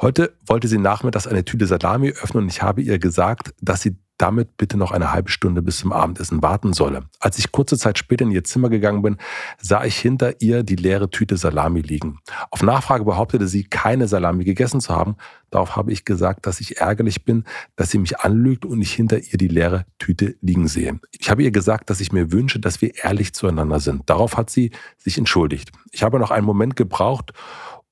Heute 0.00 0.34
wollte 0.46 0.68
sie 0.68 0.78
nachmittags 0.78 1.26
eine 1.26 1.44
Tüte 1.44 1.66
Salami 1.66 2.10
öffnen 2.10 2.44
und 2.44 2.48
ich 2.48 2.62
habe 2.62 2.80
ihr 2.80 2.98
gesagt, 2.98 3.52
dass 3.60 3.82
sie 3.82 3.96
damit 4.18 4.56
bitte 4.56 4.76
noch 4.76 4.90
eine 4.90 5.12
halbe 5.12 5.30
Stunde 5.30 5.62
bis 5.62 5.78
zum 5.78 5.92
Abendessen 5.92 6.42
warten 6.42 6.72
solle. 6.72 7.04
Als 7.20 7.38
ich 7.38 7.52
kurze 7.52 7.78
Zeit 7.78 7.98
später 7.98 8.24
in 8.24 8.32
ihr 8.32 8.44
Zimmer 8.44 8.68
gegangen 8.68 9.02
bin, 9.02 9.16
sah 9.60 9.84
ich 9.84 9.96
hinter 9.96 10.40
ihr 10.40 10.64
die 10.64 10.76
leere 10.76 11.08
Tüte 11.08 11.36
Salami 11.36 11.80
liegen. 11.80 12.18
Auf 12.50 12.62
Nachfrage 12.62 13.04
behauptete 13.04 13.46
sie, 13.46 13.64
keine 13.64 14.08
Salami 14.08 14.44
gegessen 14.44 14.80
zu 14.80 14.94
haben. 14.94 15.16
Darauf 15.50 15.76
habe 15.76 15.92
ich 15.92 16.04
gesagt, 16.04 16.46
dass 16.46 16.60
ich 16.60 16.78
ärgerlich 16.78 17.24
bin, 17.24 17.44
dass 17.76 17.90
sie 17.90 17.98
mich 17.98 18.20
anlügt 18.20 18.66
und 18.66 18.82
ich 18.82 18.92
hinter 18.92 19.18
ihr 19.18 19.38
die 19.38 19.48
leere 19.48 19.86
Tüte 19.98 20.36
liegen 20.42 20.68
sehe. 20.68 20.98
Ich 21.18 21.30
habe 21.30 21.42
ihr 21.42 21.50
gesagt, 21.50 21.88
dass 21.88 22.00
ich 22.00 22.12
mir 22.12 22.32
wünsche, 22.32 22.58
dass 22.58 22.82
wir 22.82 22.92
ehrlich 23.02 23.32
zueinander 23.32 23.80
sind. 23.80 24.10
Darauf 24.10 24.36
hat 24.36 24.50
sie 24.50 24.72
sich 24.98 25.16
entschuldigt. 25.16 25.70
Ich 25.92 26.02
habe 26.02 26.18
noch 26.18 26.30
einen 26.30 26.44
Moment 26.44 26.76
gebraucht, 26.76 27.32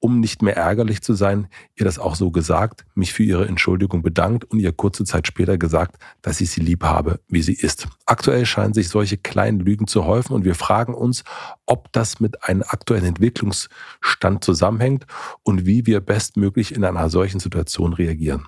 um 0.06 0.20
nicht 0.20 0.41
mehr 0.41 0.56
ärgerlich 0.56 1.03
zu 1.03 1.14
sein, 1.14 1.49
ihr 1.75 1.85
das 1.85 1.99
auch 1.99 2.14
so 2.14 2.31
gesagt, 2.31 2.85
mich 2.94 3.12
für 3.12 3.25
ihre 3.25 3.49
Entschuldigung 3.49 4.03
bedankt 4.03 4.44
und 4.44 4.61
ihr 4.61 4.70
kurze 4.70 5.05
Zeit 5.05 5.26
später 5.26 5.58
gesagt, 5.58 5.97
dass 6.23 6.41
ich 6.41 6.53
sie 6.53 6.61
lieb 6.61 6.85
habe, 6.85 7.19
wie 7.26 7.43
sie 7.43 7.55
ist. 7.55 7.88
Aktuell 8.06 8.47
scheinen 8.47 8.73
sich 8.73 8.88
solche 8.88 9.17
kleinen 9.17 9.58
Lügen 9.58 9.88
zu 9.88 10.05
häufen 10.05 10.32
und 10.32 10.44
wir 10.44 10.55
fragen 10.55 10.94
uns, 10.94 11.25
ob 11.67 11.91
das 11.91 12.20
mit 12.20 12.44
einem 12.44 12.62
aktuellen 12.62 13.05
Entwicklungsstand 13.05 14.44
zusammenhängt 14.44 15.06
und 15.43 15.67
wie 15.67 15.87
wir 15.87 15.99
bestmöglich 15.99 16.73
in 16.73 16.85
einer 16.85 17.11
solchen 17.11 17.41
Situation 17.41 17.93
reagieren. 17.93 18.47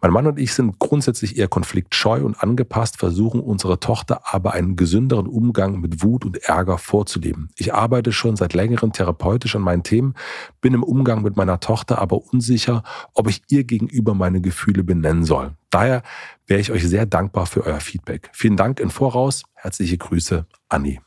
Mein 0.00 0.10
Mann 0.10 0.26
und 0.26 0.40
ich 0.40 0.54
sind 0.54 0.80
grundsätzlich 0.80 1.38
eher 1.38 1.46
konfliktscheu 1.46 2.24
und 2.24 2.42
angepasst, 2.42 2.98
versuchen 2.98 3.38
unsere 3.40 3.78
Tochter 3.78 4.22
aber 4.34 4.54
einen 4.54 4.74
gesünderen 4.74 5.28
Umgang 5.28 5.80
mit 5.80 6.02
Wut 6.02 6.24
und 6.24 6.36
Ärger 6.38 6.78
vorzuleben. 6.78 7.50
Ich 7.56 7.74
arbeite 7.74 8.10
schon 8.10 8.34
seit 8.34 8.54
längerem 8.54 8.92
therapeutisch 8.92 9.54
an 9.54 9.62
meinen 9.62 9.84
Themen, 9.84 10.14
bin 10.60 10.74
im 10.74 10.82
Umgang 10.96 11.22
mit 11.22 11.36
meiner 11.36 11.60
Tochter 11.60 11.98
aber 11.98 12.16
unsicher, 12.32 12.82
ob 13.12 13.28
ich 13.28 13.42
ihr 13.50 13.64
gegenüber 13.64 14.14
meine 14.14 14.40
Gefühle 14.40 14.82
benennen 14.82 15.24
soll. 15.24 15.52
Daher 15.68 16.02
wäre 16.46 16.58
ich 16.58 16.72
euch 16.72 16.88
sehr 16.88 17.04
dankbar 17.04 17.44
für 17.44 17.66
euer 17.66 17.80
Feedback. 17.80 18.30
Vielen 18.32 18.56
Dank 18.56 18.80
in 18.80 18.88
Voraus. 18.88 19.42
Herzliche 19.52 19.98
Grüße, 19.98 20.46
Anni. 20.70 21.00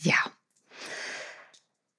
Ja. 0.00 0.14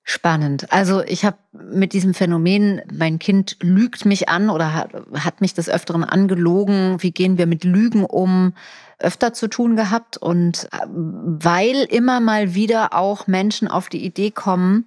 Spannend. 0.04 0.74
Also 0.74 1.04
ich 1.04 1.24
habe 1.24 1.38
mit 1.54 1.94
diesem 1.94 2.16
Phänomen, 2.16 2.82
mein 2.92 3.20
Kind 3.20 3.58
lügt 3.62 4.06
mich 4.06 4.28
an 4.28 4.50
oder 4.50 4.74
hat, 4.74 4.92
hat 5.14 5.40
mich 5.40 5.54
des 5.54 5.70
Öfteren 5.70 6.04
angelogen. 6.04 6.98
Wie 7.04 7.12
gehen 7.12 7.38
wir 7.38 7.46
mit 7.46 7.64
Lügen 7.64 8.06
um? 8.06 8.54
öfter 9.00 9.34
zu 9.34 9.48
tun 9.48 9.76
gehabt 9.76 10.18
und 10.18 10.66
äh, 10.72 10.86
weil 10.88 11.88
immer 11.90 12.20
mal 12.20 12.54
wieder 12.54 12.94
auch 12.94 13.28
Menschen 13.28 13.68
auf 13.68 13.90
die 13.90 14.04
Idee 14.06 14.32
kommen, 14.32 14.86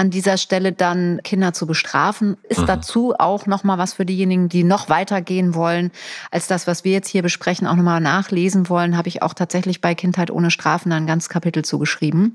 an 0.00 0.08
dieser 0.08 0.38
Stelle 0.38 0.72
dann 0.72 1.20
Kinder 1.24 1.52
zu 1.52 1.66
bestrafen, 1.66 2.38
ist 2.48 2.60
mhm. 2.60 2.66
dazu 2.66 3.14
auch 3.18 3.44
noch 3.44 3.64
mal 3.64 3.76
was 3.76 3.92
für 3.92 4.06
diejenigen, 4.06 4.48
die 4.48 4.64
noch 4.64 4.88
weiter 4.88 5.20
gehen 5.20 5.54
wollen 5.54 5.90
als 6.30 6.46
das, 6.46 6.66
was 6.66 6.84
wir 6.84 6.92
jetzt 6.92 7.08
hier 7.08 7.20
besprechen, 7.20 7.66
auch 7.66 7.76
noch 7.76 7.82
mal 7.82 8.00
nachlesen 8.00 8.70
wollen, 8.70 8.96
habe 8.96 9.08
ich 9.08 9.22
auch 9.22 9.34
tatsächlich 9.34 9.82
bei 9.82 9.94
Kindheit 9.94 10.30
ohne 10.30 10.50
Strafen 10.50 10.90
ein 10.92 11.06
ganzes 11.06 11.28
Kapitel 11.28 11.66
zugeschrieben. 11.66 12.34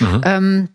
Mhm. 0.00 0.20
Ähm, 0.24 0.68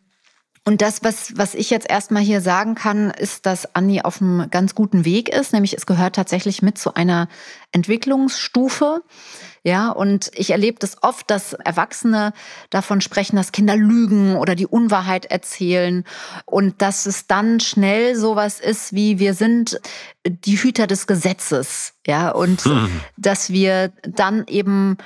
und 0.65 0.81
das, 0.81 1.03
was, 1.03 1.33
was 1.35 1.55
ich 1.55 1.69
jetzt 1.69 1.89
erstmal 1.89 2.21
hier 2.21 2.41
sagen 2.41 2.75
kann, 2.75 3.11
ist, 3.11 3.45
dass 3.45 3.75
Anni 3.75 4.01
auf 4.01 4.21
einem 4.21 4.49
ganz 4.49 4.75
guten 4.75 5.05
Weg 5.05 5.29
ist, 5.29 5.53
nämlich 5.53 5.73
es 5.73 5.85
gehört 5.85 6.15
tatsächlich 6.15 6.61
mit 6.61 6.77
zu 6.77 6.93
einer 6.93 7.27
Entwicklungsstufe. 7.71 9.01
Ja, 9.63 9.89
und 9.89 10.31
ich 10.35 10.51
erlebe 10.51 10.79
das 10.79 11.03
oft, 11.03 11.29
dass 11.29 11.51
Erwachsene 11.51 12.31
davon 12.69 13.01
sprechen, 13.01 13.35
dass 13.35 13.51
Kinder 13.51 13.75
lügen 13.75 14.37
oder 14.37 14.55
die 14.55 14.67
Unwahrheit 14.67 15.25
erzählen 15.25 16.05
und 16.45 16.81
dass 16.81 17.05
es 17.05 17.27
dann 17.27 17.59
schnell 17.59 18.15
sowas 18.15 18.61
ist 18.61 18.93
wie 18.93 19.19
wir 19.19 19.33
sind 19.33 19.81
die 20.25 20.57
Hüter 20.57 20.87
des 20.87 21.07
Gesetzes, 21.07 21.93
ja, 22.05 22.29
und 22.29 22.63
hm. 22.65 22.89
dass 23.17 23.49
wir 23.49 23.91
dann 24.03 24.45
eben 24.47 24.97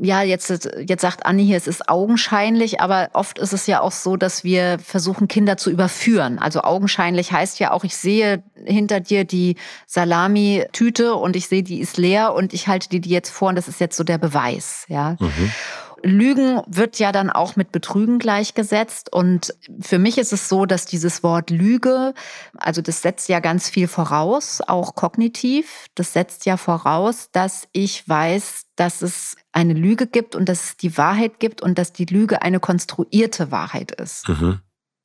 ja, 0.00 0.22
jetzt, 0.22 0.68
jetzt 0.86 1.00
sagt 1.00 1.24
Anni 1.24 1.44
hier, 1.44 1.56
es 1.56 1.66
ist 1.66 1.88
augenscheinlich, 1.88 2.80
aber 2.80 3.10
oft 3.14 3.38
ist 3.38 3.52
es 3.52 3.66
ja 3.66 3.80
auch 3.80 3.92
so, 3.92 4.16
dass 4.16 4.44
wir 4.44 4.78
versuchen, 4.78 5.28
Kinder 5.28 5.56
zu 5.56 5.70
überführen. 5.70 6.38
Also 6.38 6.62
augenscheinlich 6.62 7.32
heißt 7.32 7.58
ja 7.58 7.72
auch, 7.72 7.84
ich 7.84 7.96
sehe 7.96 8.42
hinter 8.64 9.00
dir 9.00 9.24
die 9.24 9.56
Salami-Tüte 9.86 11.14
und 11.14 11.36
ich 11.36 11.48
sehe, 11.48 11.62
die 11.62 11.80
ist 11.80 11.96
leer 11.96 12.34
und 12.34 12.52
ich 12.52 12.68
halte 12.68 12.88
dir 12.88 13.00
die 13.00 13.10
jetzt 13.10 13.30
vor 13.30 13.48
und 13.48 13.56
das 13.56 13.68
ist 13.68 13.80
jetzt 13.80 13.96
so 13.96 14.04
der 14.04 14.18
Beweis, 14.18 14.84
ja. 14.88 15.16
Mhm. 15.20 15.52
Lügen 16.02 16.62
wird 16.66 16.98
ja 16.98 17.12
dann 17.12 17.30
auch 17.30 17.56
mit 17.56 17.72
Betrügen 17.72 18.18
gleichgesetzt. 18.18 19.12
Und 19.12 19.54
für 19.80 19.98
mich 19.98 20.18
ist 20.18 20.32
es 20.32 20.48
so, 20.48 20.66
dass 20.66 20.86
dieses 20.86 21.22
Wort 21.22 21.50
Lüge, 21.50 22.14
also 22.56 22.82
das 22.82 23.02
setzt 23.02 23.28
ja 23.28 23.40
ganz 23.40 23.68
viel 23.68 23.88
voraus, 23.88 24.60
auch 24.66 24.94
kognitiv. 24.94 25.86
Das 25.94 26.12
setzt 26.12 26.46
ja 26.46 26.56
voraus, 26.56 27.30
dass 27.32 27.68
ich 27.72 28.08
weiß, 28.08 28.66
dass 28.76 29.02
es 29.02 29.36
eine 29.52 29.74
Lüge 29.74 30.06
gibt 30.06 30.34
und 30.34 30.48
dass 30.48 30.64
es 30.64 30.76
die 30.76 30.96
Wahrheit 30.96 31.40
gibt 31.40 31.62
und 31.62 31.78
dass 31.78 31.92
die 31.92 32.06
Lüge 32.06 32.42
eine 32.42 32.60
konstruierte 32.60 33.50
Wahrheit 33.50 33.92
ist. 33.92 34.28
Mhm. 34.28 34.60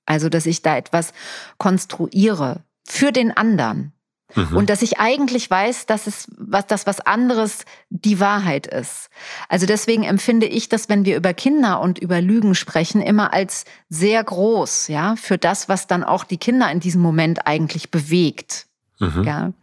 Also, 0.06 0.30
dass 0.30 0.46
ich 0.46 0.62
da 0.62 0.76
etwas 0.78 1.14
konstruiere 1.58 2.64
für 2.86 3.12
den 3.12 3.36
anderen. 3.36 3.94
Mhm. 4.36 4.58
Und 4.58 4.70
dass 4.70 4.82
ich 4.82 5.00
eigentlich 5.00 5.50
weiß, 5.50 5.86
dass 5.86 6.08
es 6.08 6.28
was 6.38 6.68
das 6.68 6.86
was 6.88 7.00
anderes 7.00 7.66
die 7.90 8.20
Wahrheit 8.20 8.68
ist. 8.68 9.10
Also 9.50 9.66
deswegen 9.66 10.04
empfinde 10.04 10.48
ich 10.48 10.70
das, 10.70 10.90
wenn 10.90 11.06
wir 11.06 11.16
über 11.16 11.34
Kinder 11.34 11.82
und 11.82 12.00
über 12.00 12.22
Lügen 12.22 12.56
sprechen, 12.56 13.02
immer 13.02 13.34
als 13.34 13.66
sehr 13.90 14.24
groß, 14.24 14.88
ja, 14.88 15.16
für 15.16 15.38
das, 15.38 15.70
was 15.70 15.88
dann 15.88 16.04
auch 16.04 16.24
die 16.24 16.38
Kinder 16.38 16.72
in 16.72 16.80
diesem 16.80 17.02
Moment 17.02 17.48
eigentlich 17.48 17.92
bewegt. 17.92 18.68
Mhm. 19.00 19.24
Ja. 19.24 19.54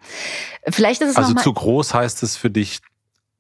Vielleicht 0.69 1.03
ist 1.03 1.11
es 1.11 1.17
also 1.17 1.35
zu 1.35 1.53
groß 1.53 1.95
heißt 1.95 2.23
es 2.23 2.37
für 2.37 2.51
dich 2.51 2.81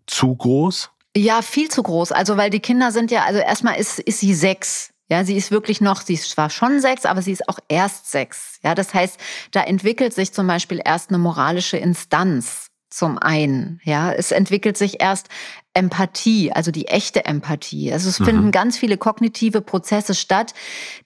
zu 0.06 0.34
groß? 0.34 0.90
Ja, 1.16 1.42
viel 1.42 1.68
zu 1.68 1.82
groß. 1.82 2.12
Also 2.12 2.36
weil 2.36 2.50
die 2.50 2.60
Kinder 2.60 2.92
sind 2.92 3.10
ja, 3.10 3.24
also 3.24 3.40
erstmal 3.40 3.78
ist, 3.78 3.98
ist 3.98 4.20
sie 4.20 4.34
sechs. 4.34 4.89
Ja, 5.10 5.24
sie 5.24 5.36
ist 5.36 5.50
wirklich 5.50 5.80
noch, 5.80 6.02
sie 6.02 6.14
ist 6.14 6.30
zwar 6.30 6.50
schon 6.50 6.80
sechs, 6.80 7.04
aber 7.04 7.20
sie 7.20 7.32
ist 7.32 7.48
auch 7.48 7.58
erst 7.68 8.10
sechs. 8.10 8.60
Ja, 8.62 8.74
das 8.76 8.94
heißt, 8.94 9.18
da 9.50 9.62
entwickelt 9.62 10.14
sich 10.14 10.32
zum 10.32 10.46
Beispiel 10.46 10.80
erst 10.84 11.10
eine 11.10 11.18
moralische 11.18 11.76
Instanz 11.76 12.70
zum 12.90 13.18
einen. 13.18 13.80
Ja, 13.84 14.12
es 14.12 14.32
entwickelt 14.32 14.76
sich 14.76 15.00
erst 15.00 15.28
Empathie, 15.74 16.52
also 16.52 16.72
die 16.72 16.88
echte 16.88 17.24
Empathie. 17.24 17.92
Also 17.92 18.08
es 18.08 18.18
mhm. 18.18 18.24
finden 18.24 18.50
ganz 18.50 18.76
viele 18.76 18.96
kognitive 18.96 19.60
Prozesse 19.60 20.14
statt, 20.14 20.54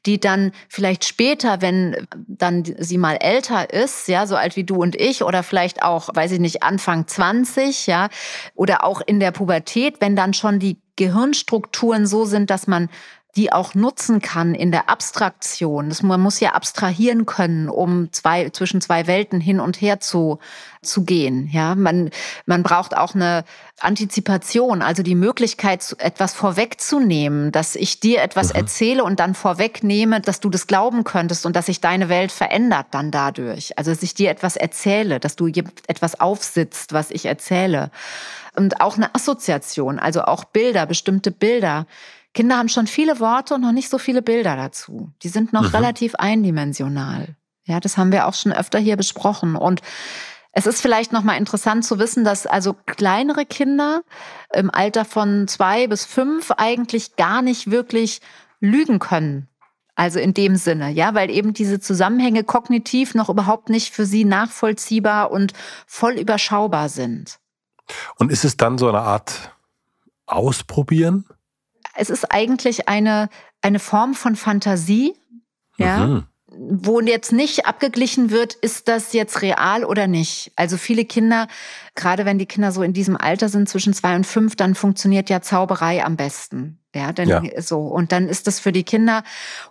die 0.07 0.19
dann 0.19 0.53
vielleicht 0.69 1.05
später, 1.05 1.61
wenn 1.61 2.07
dann 2.27 2.65
sie 2.79 2.97
mal 2.97 3.17
älter 3.17 3.73
ist, 3.73 4.09
ja, 4.09 4.27
so 4.27 4.37
alt 4.37 4.57
wie 4.57 4.65
du 4.65 4.77
und 4.77 4.97
ich 4.97 5.23
oder 5.23 5.43
vielleicht 5.43 5.83
auch, 5.83 6.09
weiß 6.15 6.33
ich 6.33 6.41
nicht, 6.41 6.63
Anfang 6.63 7.07
20, 7.07 7.87
ja, 7.87 8.09
oder 8.55 8.85
auch 8.85 9.03
in 9.03 9.21
der 9.21 9.33
Pubertät, 9.33 10.01
wenn 10.01 10.17
dann 10.17 10.33
schon 10.33 10.59
die 10.59 10.79
Gehirnstrukturen 10.97 12.07
so 12.07 12.25
sind, 12.25 12.49
dass 12.49 12.67
man 12.67 12.89
die 13.37 13.53
auch 13.53 13.75
nutzen 13.75 14.21
kann 14.21 14.55
in 14.55 14.71
der 14.71 14.89
Abstraktion. 14.89 15.89
Das, 15.89 16.03
man 16.03 16.21
muss 16.21 16.41
ja 16.41 16.53
abstrahieren 16.53 17.27
können, 17.27 17.69
um 17.69 18.13
zwei, 18.13 18.51
zwischen 18.51 18.81
zwei 18.81 19.07
Welten 19.07 19.41
hin 19.41 19.61
und 19.61 19.81
her 19.81 20.01
zu, 20.01 20.39
zu 20.83 21.05
gehen. 21.05 21.49
Ja, 21.53 21.75
man, 21.75 22.11
man 22.47 22.63
braucht 22.63 22.97
auch 22.97 23.15
eine 23.15 23.45
Antizipation, 23.81 24.83
also 24.83 25.03
die 25.03 25.17
Möglichkeit, 25.17 25.97
etwas 25.99 26.33
vorwegzunehmen, 26.35 27.51
dass 27.51 27.75
ich 27.75 27.99
dir 27.99 28.23
etwas 28.23 28.51
mhm. 28.51 28.61
erzähle 28.61 29.05
und 29.05 29.19
dann 29.19 29.35
vorwegnehme, 29.35 30.21
dass 30.21 30.41
du 30.41 30.49
das 30.49 30.67
glauben 30.67 31.03
könntest 31.03 31.45
und 31.45 31.57
dass 31.57 31.67
sich 31.67 31.81
deine 31.81 32.09
Welt 32.09 32.31
verändert 32.31 32.87
dann 32.93 33.11
dadurch. 33.11 33.77
Also, 33.79 33.91
dass 33.91 34.03
ich 34.03 34.15
dir 34.15 34.31
etwas 34.31 34.57
erzähle, 34.57 35.19
dass 35.19 35.35
du 35.35 35.49
etwas 35.49 36.21
aufsitzt, 36.21 36.93
was 36.93 37.11
ich 37.11 37.27
erzähle. 37.27 37.91
Und 38.57 38.81
auch 38.81 38.97
eine 38.97 39.13
Assoziation, 39.15 39.99
also 39.99 40.23
auch 40.23 40.45
Bilder, 40.45 40.87
bestimmte 40.87 41.33
Bilder 41.33 41.87
Kinder 42.35 42.59
haben 42.59 42.69
schon 42.69 42.87
viele 42.87 43.21
Worte 43.21 43.55
und 43.55 43.63
noch 43.63 43.73
nicht 43.73 43.89
so 43.89 43.99
viele 43.99 44.21
Bilder 44.21 44.57
dazu. 44.57 45.11
Die 45.23 45.29
sind 45.29 45.53
noch 45.53 45.69
mhm. 45.69 45.75
relativ 45.77 46.15
eindimensional. 46.17 47.37
Ja, 47.65 47.81
das 47.81 47.97
haben 47.97 48.13
wir 48.13 48.27
auch 48.27 48.35
schon 48.35 48.53
öfter 48.53 48.79
hier 48.79 48.97
besprochen. 48.97 49.57
Und 49.57 49.81
es 50.53 50.67
ist 50.67 50.83
vielleicht 50.83 51.13
noch 51.13 51.23
mal 51.23 51.37
interessant 51.37 51.85
zu 51.85 51.99
wissen, 51.99 52.25
dass 52.25 52.47
also 52.47 52.75
kleinere 52.87 53.47
Kinder 53.47 54.03
im 54.53 54.71
Alter 54.71 55.05
von 55.05 55.49
zwei 55.49 55.87
bis 55.87 56.05
fünf 56.05 56.51
eigentlich 56.51 57.17
gar 57.17 57.41
nicht 57.41 57.71
wirklich 57.71 58.21
lügen 58.61 58.99
können. 58.99 59.49
Also 59.97 60.19
in 60.19 60.35
dem 60.35 60.57
Sinne, 60.57 60.91
ja, 60.91 61.15
weil 61.15 61.31
eben 61.31 61.55
diese 61.55 61.79
Zusammenhänge 61.79 62.43
kognitiv 62.43 63.15
noch 63.15 63.29
überhaupt 63.29 63.69
nicht 63.69 63.95
für 63.95 64.07
sie 64.07 64.25
nachvollziehbar 64.25 65.31
und 65.31 65.53
voll 65.87 66.15
überschaubar 66.15 66.89
sind. 66.89 67.39
Und 68.17 68.33
ist 68.33 68.45
es 68.45 68.57
dann 68.57 68.77
so 68.77 68.89
eine 68.89 69.01
Art 69.01 69.53
Ausprobieren? 70.27 71.27
Es 71.97 72.11
ist 72.11 72.31
eigentlich 72.31 72.89
eine, 72.89 73.29
eine 73.63 73.79
Form 73.79 74.15
von 74.15 74.37
Fantasie, 74.37 75.15
ja. 75.77 76.07
Mhm 76.07 76.27
wo 76.57 77.01
jetzt 77.01 77.33
nicht 77.33 77.67
abgeglichen 77.67 78.31
wird, 78.31 78.55
ist 78.55 78.89
das 78.89 79.13
jetzt 79.13 79.43
real 79.43 79.85
oder 79.85 80.07
nicht. 80.07 80.53
Also 80.57 80.77
viele 80.77 81.05
Kinder, 81.05 81.49
gerade 81.95 82.25
wenn 82.25 82.39
die 82.39 82.47
Kinder 82.47 82.73
so 82.73 82.83
in 82.83 82.93
diesem 82.93 83.17
Alter 83.17 83.49
sind, 83.49 83.69
zwischen 83.69 83.95
zwei 83.95 84.15
und 84.15 84.27
fünf, 84.27 84.57
dann 84.57 84.75
funktioniert 84.75 85.31
ja 85.31 85.43
Zauberei 85.43 86.05
am 86.05 86.17
besten. 86.17 86.79
Ja, 86.95 87.13
dann 87.13 87.29
ja. 87.29 87.43
so. 87.61 87.81
Und 87.81 88.13
dann 88.13 88.29
ist 88.29 88.47
das 88.47 88.61
für 88.61 88.73
die 88.73 88.85
Kinder, 88.85 89.25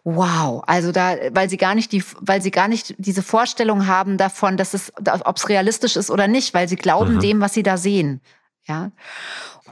wow. 0.03 0.63
Also 0.67 0.91
da, 0.91 1.15
weil 1.31 1.49
sie 1.49 1.57
gar 1.57 1.73
nicht 1.73 1.91
die, 1.91 2.03
weil 2.19 2.41
sie 2.41 2.51
gar 2.51 2.67
nicht 2.67 2.95
diese 2.97 3.23
Vorstellung 3.23 3.87
haben 3.87 4.17
davon, 4.17 4.57
dass 4.57 4.73
es, 4.73 4.91
ob 5.23 5.37
es 5.37 5.49
realistisch 5.49 5.95
ist 5.95 6.11
oder 6.11 6.27
nicht, 6.27 6.53
weil 6.53 6.67
sie 6.67 6.75
glauben 6.75 7.15
mhm. 7.15 7.19
dem, 7.19 7.41
was 7.41 7.53
sie 7.53 7.63
da 7.63 7.77
sehen. 7.77 8.21
Ja. 8.65 8.91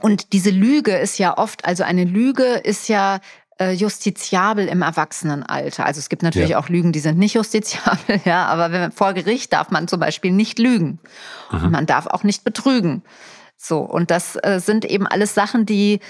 Und 0.02 0.32
diese 0.32 0.50
Lüge 0.50 0.96
ist 0.96 1.18
ja 1.18 1.38
oft, 1.38 1.64
also 1.64 1.84
eine 1.84 2.04
Lüge 2.04 2.44
ist 2.44 2.88
ja 2.88 3.20
äh, 3.58 3.72
justiziabel 3.72 4.66
im 4.66 4.82
Erwachsenenalter. 4.82 5.86
Also 5.86 6.00
es 6.00 6.08
gibt 6.08 6.22
natürlich 6.22 6.50
ja. 6.50 6.58
auch 6.58 6.68
Lügen, 6.68 6.92
die 6.92 7.00
sind 7.00 7.18
nicht 7.18 7.34
justiziabel, 7.34 8.20
ja, 8.24 8.46
aber 8.46 8.72
wenn, 8.72 8.92
vor 8.92 9.12
Gericht 9.14 9.52
darf 9.52 9.70
man 9.70 9.88
zum 9.88 10.00
Beispiel 10.00 10.32
nicht 10.32 10.58
lügen. 10.58 10.98
Mhm. 11.50 11.64
Und 11.64 11.70
man 11.70 11.86
darf 11.86 12.06
auch 12.06 12.24
nicht 12.24 12.44
betrügen. 12.44 13.02
So, 13.56 13.78
und 13.78 14.10
das 14.10 14.36
äh, 14.42 14.58
sind 14.58 14.84
eben 14.84 15.06
alles 15.06 15.34
Sachen, 15.34 15.66
die 15.66 16.00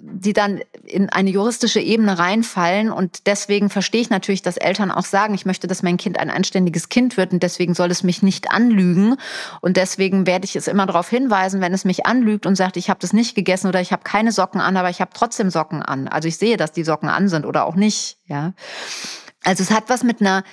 die 0.00 0.32
dann 0.32 0.60
in 0.84 1.10
eine 1.10 1.30
juristische 1.30 1.80
Ebene 1.80 2.18
reinfallen. 2.18 2.90
Und 2.90 3.26
deswegen 3.26 3.70
verstehe 3.70 4.00
ich 4.00 4.10
natürlich, 4.10 4.42
dass 4.42 4.56
Eltern 4.56 4.90
auch 4.90 5.04
sagen, 5.04 5.34
ich 5.34 5.46
möchte, 5.46 5.66
dass 5.66 5.82
mein 5.82 5.96
Kind 5.96 6.18
ein 6.18 6.30
anständiges 6.30 6.88
Kind 6.88 7.16
wird 7.16 7.32
und 7.32 7.42
deswegen 7.42 7.74
soll 7.74 7.90
es 7.90 8.02
mich 8.02 8.22
nicht 8.22 8.50
anlügen. 8.50 9.16
Und 9.60 9.76
deswegen 9.76 10.26
werde 10.26 10.44
ich 10.46 10.56
es 10.56 10.68
immer 10.68 10.86
darauf 10.86 11.08
hinweisen, 11.08 11.60
wenn 11.60 11.74
es 11.74 11.84
mich 11.84 12.06
anlügt 12.06 12.46
und 12.46 12.56
sagt, 12.56 12.76
ich 12.76 12.88
habe 12.88 13.00
das 13.00 13.12
nicht 13.12 13.34
gegessen 13.34 13.68
oder 13.68 13.80
ich 13.80 13.92
habe 13.92 14.02
keine 14.04 14.32
Socken 14.32 14.60
an, 14.60 14.76
aber 14.76 14.90
ich 14.90 15.00
habe 15.00 15.10
trotzdem 15.14 15.50
Socken 15.50 15.82
an. 15.82 16.08
Also 16.08 16.28
ich 16.28 16.36
sehe, 16.36 16.56
dass 16.56 16.72
die 16.72 16.84
Socken 16.84 17.08
an 17.08 17.28
sind 17.28 17.44
oder 17.44 17.66
auch 17.66 17.74
nicht. 17.74 18.18
Ja. 18.26 18.54
Also 19.42 19.62
es 19.62 19.70
hat 19.70 19.88
was 19.88 20.02
mit 20.02 20.20
einer 20.20 20.44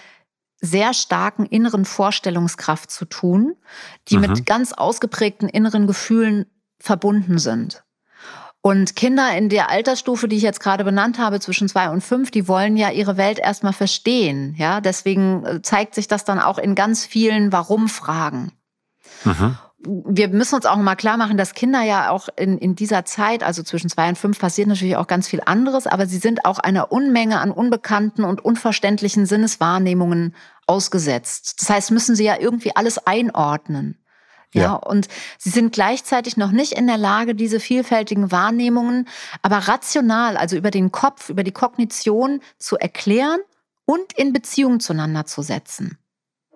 sehr 0.60 0.94
starken 0.94 1.46
inneren 1.46 1.86
Vorstellungskraft 1.86 2.92
zu 2.92 3.06
tun, 3.06 3.56
die 4.10 4.18
mhm. 4.18 4.22
mit 4.22 4.46
ganz 4.46 4.74
ausgeprägten 4.74 5.50
inneren 5.50 5.88
Gefühlen 5.88 6.46
verbunden 6.80 7.40
sind. 7.40 7.84
Und 8.64 8.96
Kinder 8.96 9.36
in 9.36 9.50
der 9.50 9.72
Altersstufe, 9.72 10.28
die 10.28 10.38
ich 10.38 10.44
jetzt 10.44 10.60
gerade 10.60 10.84
benannt 10.84 11.18
habe, 11.18 11.40
zwischen 11.40 11.68
zwei 11.68 11.90
und 11.90 12.02
fünf, 12.02 12.30
die 12.30 12.48
wollen 12.48 12.78
ja 12.78 12.92
ihre 12.92 13.18
Welt 13.18 13.40
erstmal 13.40 13.74
verstehen. 13.74 14.54
Ja, 14.58 14.82
deswegen 14.82 15.44
äh, 15.46 15.62
zeigt 15.64 15.96
sich 15.96 16.08
das 16.08 16.26
dann 16.26 16.40
auch 16.40 16.60
in 16.60 16.76
ganz 16.76 17.04
vielen 17.04 17.52
Warum-Fragen. 17.52 18.52
Mhm. 19.24 19.58
Wir 19.84 20.28
müssen 20.28 20.54
uns 20.54 20.68
auch 20.68 20.78
mal 20.78 20.96
klar 20.96 21.18
machen, 21.18 21.38
dass 21.38 21.56
Kinder 21.56 21.82
ja 21.82 22.12
auch 22.12 22.30
in, 22.36 22.60
in 22.60 22.76
dieser 22.76 23.04
Zeit, 23.04 23.42
also 23.42 23.64
zwischen 23.64 23.90
zwei 23.90 24.10
und 24.10 24.18
fünf, 24.18 24.38
passiert 24.38 24.68
natürlich 24.68 24.96
auch 24.96 25.08
ganz 25.08 25.28
viel 25.28 25.42
anderes, 25.44 25.88
aber 25.88 26.06
sie 26.06 26.20
sind 26.20 26.46
auch 26.46 26.60
einer 26.60 26.92
Unmenge 26.92 27.40
an 27.40 27.50
unbekannten 27.50 28.24
und 28.24 28.46
unverständlichen 28.46 29.26
Sinneswahrnehmungen 29.26 30.36
ausgesetzt. 30.68 31.62
Das 31.62 31.70
heißt, 31.72 31.90
müssen 31.90 32.16
sie 32.16 32.26
ja 32.26 32.40
irgendwie 32.40 32.76
alles 32.76 33.00
einordnen. 33.08 33.98
Ja, 34.54 34.62
ja, 34.62 34.74
und 34.74 35.08
sie 35.38 35.50
sind 35.50 35.72
gleichzeitig 35.72 36.36
noch 36.36 36.52
nicht 36.52 36.74
in 36.74 36.88
der 36.88 36.98
Lage, 36.98 37.36
diese 37.36 37.60
vielfältigen 37.60 38.32
Wahrnehmungen 38.32 39.08
aber 39.42 39.58
rational, 39.58 40.36
also 40.36 40.58
über 40.58 40.72
den 40.72 40.92
Kopf, 40.92 41.30
über 41.30 41.44
die 41.44 41.54
Kognition 41.54 42.42
zu 42.58 42.78
erklären 42.78 43.40
und 43.86 44.14
in 44.14 44.34
Beziehung 44.34 44.80
zueinander 44.80 45.26
zu 45.26 45.42
setzen. 45.42 45.98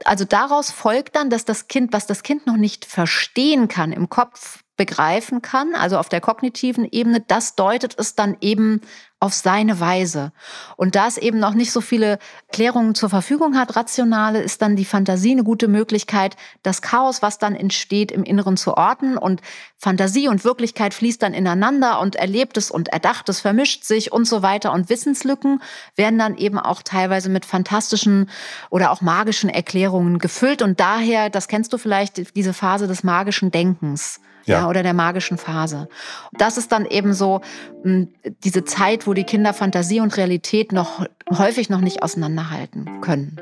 Also 0.04 0.26
daraus 0.26 0.72
folgt 0.72 1.16
dann, 1.16 1.30
dass 1.30 1.46
das 1.46 1.68
Kind, 1.68 1.94
was 1.94 2.06
das 2.06 2.24
Kind 2.24 2.48
noch 2.48 2.58
nicht 2.58 2.86
verstehen 2.86 3.70
kann, 3.70 3.94
im 3.94 4.10
Kopf 4.10 4.60
begreifen 4.76 5.42
kann, 5.42 5.74
also 5.74 5.98
auf 5.98 6.10
der 6.10 6.20
kognitiven 6.20 6.86
Ebene, 6.92 7.22
das 7.22 7.56
deutet 7.56 7.96
es 7.98 8.16
dann 8.16 8.36
eben 8.42 8.82
auf 9.26 9.34
seine 9.34 9.80
Weise. 9.80 10.32
Und 10.78 10.96
da 10.96 11.08
es 11.08 11.18
eben 11.18 11.40
noch 11.40 11.56
nicht 11.56 11.72
so 11.72 11.82
viele 11.82 12.20
Klärungen 12.52 12.94
zur 12.94 13.10
Verfügung 13.10 13.58
hat, 13.58 13.76
rationale, 13.76 14.40
ist 14.40 14.62
dann 14.62 14.76
die 14.76 14.86
Fantasie 14.86 15.32
eine 15.32 15.44
gute 15.44 15.68
Möglichkeit, 15.68 16.38
das 16.62 16.84
Chaos, 16.84 17.24
was 17.24 17.40
dann 17.40 17.56
entsteht, 17.56 18.12
im 18.12 18.24
Inneren 18.24 18.56
zu 18.56 18.78
orten. 18.78 19.18
Und 19.18 19.42
Fantasie 19.78 20.28
und 20.28 20.46
Wirklichkeit 20.46 20.94
fließt 20.94 21.24
dann 21.24 21.34
ineinander 21.34 22.00
und 22.00 22.16
Erlebtes 22.16 22.70
und 22.70 22.90
Erdachtes 22.90 23.42
vermischt 23.42 23.84
sich 23.84 24.12
und 24.12 24.26
so 24.26 24.44
weiter. 24.44 24.72
Und 24.72 24.90
Wissenslücken 24.90 25.62
werden 25.96 26.20
dann 26.20 26.38
eben 26.38 26.60
auch 26.60 26.84
teilweise 26.84 27.30
mit 27.30 27.46
fantastischen 27.46 28.30
oder 28.70 28.92
auch 28.92 29.02
magischen 29.02 29.50
Erklärungen 29.50 30.20
gefüllt. 30.20 30.62
Und 30.62 30.80
daher, 30.80 31.32
das 31.32 31.48
kennst 31.48 31.74
du 31.74 31.80
vielleicht, 31.80 32.36
diese 32.36 32.54
Phase 32.54 32.88
des 32.88 33.04
magischen 33.04 33.50
Denkens. 33.50 34.22
Ja. 34.46 34.62
ja. 34.62 34.70
oder 34.70 34.84
der 34.84 34.94
magischen 34.94 35.38
Phase. 35.38 35.88
Das 36.34 36.58
ist 36.58 36.72
dann 36.72 36.86
eben 36.86 37.14
so 37.14 37.42
hm, 37.84 38.10
diese 38.44 38.64
Zeit, 38.64 39.08
wo 39.08 39.14
die 39.14 39.24
Kinder 39.24 39.54
Fantasie 39.54 40.00
und 40.00 40.16
Realität 40.18 40.72
noch 40.72 41.06
häufig 41.32 41.70
noch 41.70 41.82
nicht 41.82 42.04
auseinanderhalten 42.04 43.02
können. 43.02 43.38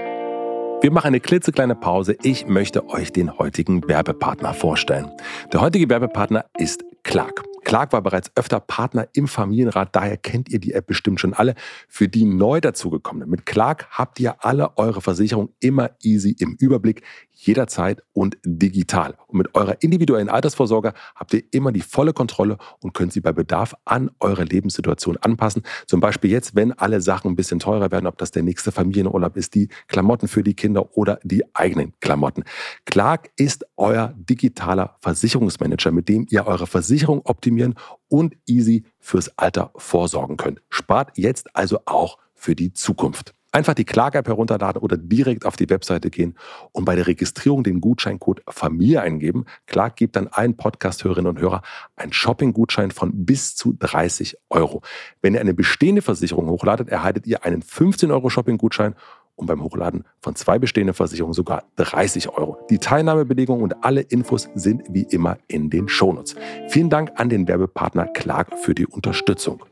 Wir 0.82 0.92
machen 0.92 1.08
eine 1.08 1.22
klitzekleine 1.22 1.76
Pause. 1.76 2.18
Ich 2.24 2.46
möchte 2.46 2.90
euch 2.90 3.14
den 3.14 3.38
heutigen 3.38 3.88
Werbepartner 3.88 4.54
vorstellen. 4.54 5.10
Der 5.54 5.62
heutige 5.62 5.90
Werbepartner 5.90 6.46
ist 6.58 6.84
Clark. 7.04 7.44
Clark 7.64 7.94
war 7.94 8.02
bereits 8.02 8.32
öfter 8.36 8.60
Partner 8.60 9.08
im 9.14 9.28
Familienrat, 9.28 9.96
daher 9.96 10.18
kennt 10.18 10.50
ihr 10.50 10.60
die 10.60 10.74
App 10.74 10.88
bestimmt 10.88 11.20
schon 11.20 11.34
alle. 11.34 11.56
Für 11.88 12.08
die 12.08 12.26
neu 12.26 12.62
dazugekommenen, 12.62 13.30
mit 13.30 13.46
Clark 13.46 13.88
habt 13.92 14.20
ihr 14.20 14.44
alle 14.44 14.78
eure 14.78 15.02
Versicherungen 15.02 15.50
immer 15.60 15.92
easy 16.02 16.36
im 16.40 16.56
Überblick 16.60 17.04
jederzeit 17.46 18.02
und 18.14 18.38
digital. 18.46 19.16
Und 19.28 19.38
mit 19.38 19.56
eurer 19.56 19.82
individuellen 19.82 20.30
Altersvorsorge 20.30 20.94
habt 21.16 21.34
ihr 21.34 21.44
immer 21.52 21.72
die 21.72 21.82
volle 21.82 22.14
Kontrolle 22.14 22.58
und 22.80 22.94
könnt 22.94 23.14
sie 23.14 23.22
bei 23.22 23.32
Bedarf 23.32 23.76
an 23.86 24.12
eure 24.20 24.44
Lebenssituation 24.44 25.18
anpassen. 25.18 25.64
Zum 25.88 26.00
Beispiel 26.00 26.32
jetzt, 26.32 26.56
wenn 26.56 26.72
alle 26.74 27.02
Sachen 27.02 27.32
ein 27.32 27.36
bisschen 27.36 27.60
teurer 27.60 27.92
werden, 27.92 28.08
ob 28.08 28.18
das 28.18 28.32
der 28.32 28.44
nächste 28.44 28.72
Familienurlaub 28.72 29.36
ist, 29.36 29.56
die 29.56 29.70
Klamotten 29.88 30.28
für 30.28 30.44
die 30.44 30.54
Kinder 30.54 30.96
oder 30.98 31.20
die 31.24 31.44
eigenen 31.56 31.94
Klamotten. 32.00 32.44
Clark 32.86 33.32
ist 33.36 33.66
euer 33.78 34.14
digitaler 34.16 34.98
Versicherungsmanager, 35.02 35.92
mit 35.92 36.10
dem 36.10 36.26
ihr 36.30 36.48
eure 36.48 36.68
Versicherung 36.68 37.22
optimieren 37.64 37.76
und 38.10 38.36
easy 38.46 38.84
fürs 39.00 39.38
Alter 39.38 39.72
vorsorgen 39.76 40.38
könnt. 40.38 40.62
Spart 40.70 41.18
jetzt 41.18 41.56
also 41.56 41.80
auch 41.86 42.18
für 42.34 42.56
die 42.56 42.74
Zukunft. 42.74 43.34
Einfach 43.52 43.76
die 43.76 43.86
Klage-App 43.86 44.28
herunterladen 44.28 44.82
oder 44.82 44.98
direkt 44.98 45.46
auf 45.46 45.56
die 45.56 45.70
Webseite 45.70 46.10
gehen 46.10 46.36
und 46.72 46.86
bei 46.86 46.96
der 46.96 47.06
Registrierung 47.06 47.64
den 47.64 47.82
Gutscheincode 47.82 48.42
Familie 48.50 49.02
eingeben. 49.02 49.46
Clark 49.68 49.96
gibt 49.96 50.16
dann 50.16 50.28
allen 50.28 50.58
Podcast-Hörerinnen 50.58 51.30
und 51.30 51.40
Hörer 51.40 51.62
einen 51.96 52.14
Shopping-Gutschein 52.14 52.90
von 52.90 53.26
bis 53.26 53.56
zu 53.56 53.76
30 53.78 54.38
Euro. 54.50 54.82
Wenn 55.22 55.36
ihr 55.36 55.42
eine 55.42 55.54
bestehende 55.54 56.02
Versicherung 56.02 56.48
hochladet, 56.48 56.90
erhaltet 56.90 57.28
ihr 57.28 57.46
einen 57.46 57.62
15 57.62 58.10
Euro 58.10 58.32
Shopping-Gutschein 58.32 58.96
und 59.36 59.48
beim 59.48 59.64
Hochladen 59.64 60.06
von 60.22 60.36
zwei 60.36 60.60
bestehenden 60.60 60.94
Versicherungen 60.94 61.34
sogar 61.34 61.64
30 61.78 62.30
Euro. 62.30 62.58
Die 62.70 62.78
Teilnahmebedingungen 62.78 63.64
und 63.64 63.84
alle 63.84 64.02
Infos 64.02 64.50
sind 64.56 64.84
wie 64.90 65.04
immer 65.04 65.38
in 65.48 65.70
den 65.70 65.88
Shownotes. 65.88 66.36
Vielen 66.70 66.90
Dank 66.90 67.12
an 67.16 67.30
den 67.30 67.48
Werbepartner 67.48 68.08
Clark 68.08 68.58
für 68.60 68.76
die 68.76 68.86
Unterstützung. 68.86 69.64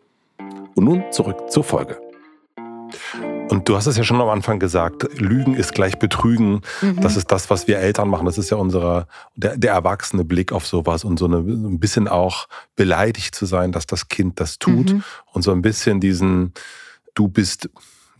Und 0.76 0.86
nun 0.86 1.04
zurück 1.12 1.52
zur 1.52 1.64
Folge. 1.64 2.00
Und 3.50 3.68
du 3.68 3.76
hast 3.76 3.86
es 3.86 3.98
ja 3.98 4.04
schon 4.04 4.22
am 4.22 4.30
Anfang 4.30 4.60
gesagt, 4.60 5.08
Lügen 5.20 5.56
ist 5.56 5.74
gleich 5.74 6.00
Betrügen. 6.00 6.62
Mhm. 6.82 7.02
Das 7.02 7.18
ist 7.18 7.32
das, 7.32 7.50
was 7.50 7.68
wir 7.68 7.80
Eltern 7.80 8.08
machen. 8.08 8.26
Das 8.26 8.38
ist 8.38 8.50
ja 8.50 8.58
unser, 8.58 9.08
der, 9.36 9.58
der 9.58 9.74
erwachsene 9.74 10.24
Blick 10.24 10.54
auf 10.54 10.66
sowas 10.66 11.04
und 11.04 11.20
so 11.20 11.26
eine, 11.26 11.38
ein 11.40 11.80
bisschen 11.80 12.08
auch 12.08 12.48
beleidigt 12.76 13.36
zu 13.36 13.46
sein, 13.46 13.74
dass 13.74 13.86
das 13.88 14.08
Kind 14.08 14.40
das 14.40 14.58
tut. 14.58 14.94
Mhm. 14.94 15.04
Und 15.34 15.42
so 15.42 15.52
ein 15.52 15.62
bisschen 15.62 16.00
diesen, 16.00 16.54
du 17.14 17.28
bist, 17.28 17.70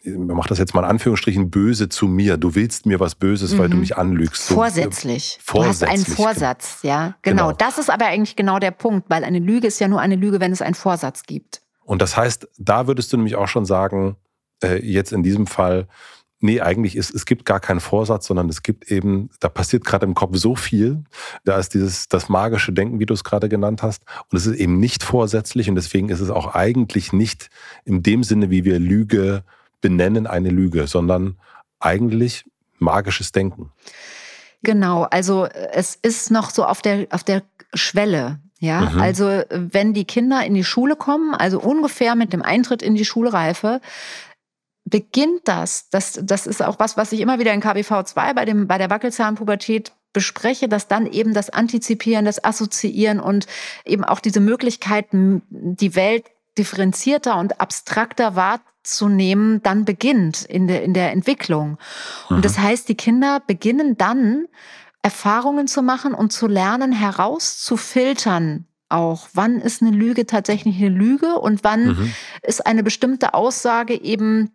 man 0.04 0.36
macht 0.36 0.50
das 0.50 0.58
jetzt 0.58 0.74
mal 0.74 0.82
in 0.82 0.90
Anführungsstrichen, 0.90 1.52
böse 1.52 1.90
zu 1.90 2.08
mir. 2.08 2.38
Du 2.38 2.56
willst 2.56 2.86
mir 2.86 3.00
was 3.00 3.16
Böses, 3.16 3.54
mhm. 3.54 3.58
weil 3.60 3.70
du 3.70 3.76
mhm. 3.76 3.82
mich 3.82 3.98
anlügst. 3.98 4.48
So, 4.48 4.56
vorsätzlich. 4.56 5.40
vorsätzlich. 5.44 5.90
Du 5.90 5.92
hast 5.92 6.08
einen 6.10 6.16
Vorsatz, 6.16 6.80
ja. 6.82 7.16
Genau. 7.22 7.48
genau. 7.48 7.58
Das 7.58 7.78
ist 7.78 7.90
aber 7.90 8.06
eigentlich 8.06 8.36
genau 8.36 8.60
der 8.60 8.72
Punkt, 8.72 9.10
weil 9.10 9.24
eine 9.24 9.40
Lüge 9.40 9.68
ist 9.68 9.80
ja 9.80 9.88
nur 9.88 10.00
eine 10.00 10.16
Lüge, 10.16 10.40
wenn 10.40 10.52
es 10.52 10.62
einen 10.62 10.76
Vorsatz 10.76 11.24
gibt. 11.24 11.62
Und 11.84 12.02
das 12.02 12.18
heißt, 12.18 12.48
da 12.58 12.88
würdest 12.88 13.12
du 13.14 13.18
nämlich 13.18 13.36
auch 13.36 13.48
schon 13.48 13.66
sagen, 13.66 14.16
äh, 14.64 14.84
jetzt 14.84 15.12
in 15.12 15.24
diesem 15.24 15.46
Fall, 15.46 15.88
nee, 16.40 16.62
eigentlich 16.62 16.96
ist, 16.96 17.14
es 17.14 17.26
gibt 17.26 17.46
gar 17.46 17.60
keinen 17.60 17.80
Vorsatz, 17.80 18.28
sondern 18.28 18.50
es 18.50 18.64
gibt 18.64 18.92
eben, 18.92 19.30
da 19.40 19.50
passiert 19.50 19.86
gerade 19.86 20.06
im 20.06 20.16
Kopf 20.16 20.38
so 20.38 20.56
viel. 20.56 21.04
Da 21.44 21.58
ist 21.58 21.74
dieses, 21.74 22.08
das 22.08 22.30
magische 22.30 22.74
Denken, 22.74 23.00
wie 23.00 23.06
du 23.06 23.14
es 23.14 23.24
gerade 23.24 23.50
genannt 23.50 23.84
hast. 23.84 24.04
Und 24.30 24.38
es 24.38 24.46
ist 24.46 24.56
eben 24.56 24.80
nicht 24.80 25.04
vorsätzlich 25.04 25.70
und 25.70 25.76
deswegen 25.76 26.10
ist 26.10 26.22
es 26.22 26.30
auch 26.30 26.56
eigentlich 26.56 27.14
nicht 27.14 27.50
in 27.86 28.04
dem 28.04 28.24
Sinne, 28.24 28.50
wie 28.50 28.66
wir 28.66 28.80
Lüge 28.80 29.44
benennen, 29.82 30.28
eine 30.28 30.50
Lüge, 30.50 30.88
sondern 30.88 31.38
eigentlich 31.80 32.46
magisches 32.80 33.32
Denken. 33.32 33.72
Genau, 34.64 35.04
also 35.04 35.46
es 35.46 35.96
ist 35.96 36.32
noch 36.32 36.52
so 36.52 36.66
auf 36.66 36.82
der, 36.82 37.08
auf 37.10 37.24
der 37.24 37.44
Schwelle. 37.74 38.40
Ja, 38.60 38.82
mhm. 38.82 39.02
also 39.02 39.42
wenn 39.50 39.94
die 39.94 40.06
Kinder 40.06 40.46
in 40.46 40.54
die 40.54 40.64
Schule 40.64 40.96
kommen, 40.96 41.34
also 41.34 41.60
ungefähr 41.60 42.14
mit 42.14 42.32
dem 42.32 42.44
Eintritt 42.44 42.84
in 42.84 42.94
die 42.94 43.06
Schulreife, 43.06 43.82
beginnt 44.86 45.42
das, 45.46 45.90
das, 45.90 46.20
das 46.22 46.46
ist 46.46 46.62
auch 46.62 46.78
was, 46.78 46.96
was 46.96 47.12
ich 47.12 47.22
immer 47.22 47.40
wieder 47.40 47.54
in 47.54 47.62
KBV 47.62 48.04
2 48.04 48.34
bei, 48.34 48.46
dem, 48.46 48.68
bei 48.68 48.78
der 48.78 48.92
Wackelzahnpubertät 48.92 49.94
bespreche, 50.14 50.68
dass 50.68 50.88
dann 50.88 51.08
eben 51.08 51.34
das 51.34 51.50
Antizipieren, 51.50 52.26
das 52.26 52.44
Assoziieren 52.44 53.20
und 53.20 53.48
eben 53.86 54.04
auch 54.04 54.20
diese 54.20 54.42
Möglichkeiten, 54.42 55.42
die 55.50 55.96
Welt 55.96 56.26
differenzierter 56.62 57.38
und 57.38 57.60
abstrakter 57.60 58.36
wahrzunehmen, 58.36 59.64
dann 59.64 59.84
beginnt 59.84 60.46
in 60.46 60.68
der, 60.68 60.84
in 60.84 60.94
der 60.94 61.12
Entwicklung. 61.12 61.72
Mhm. 62.30 62.38
Und 62.38 62.46
das 62.46 62.60
heißt, 62.60 62.88
die 62.88 62.96
Kinder 62.96 63.42
beginnen 63.46 63.98
dann 63.98 64.46
Erfahrungen 65.02 65.68
zu 65.68 65.82
machen 65.82 66.14
und 66.14 66.32
zu 66.32 66.48
lernen, 66.48 66.92
herauszufiltern, 66.92 68.68
auch, 68.90 69.30
wann 69.34 69.60
ist 69.60 69.82
eine 69.82 69.92
Lüge 69.92 70.26
tatsächlich 70.26 70.76
eine 70.78 70.90
Lüge 70.90 71.40
und 71.40 71.64
wann 71.64 71.88
mhm. 71.88 72.14
ist 72.44 72.66
eine 72.66 72.84
bestimmte 72.84 73.34
Aussage 73.34 74.00
eben 74.00 74.52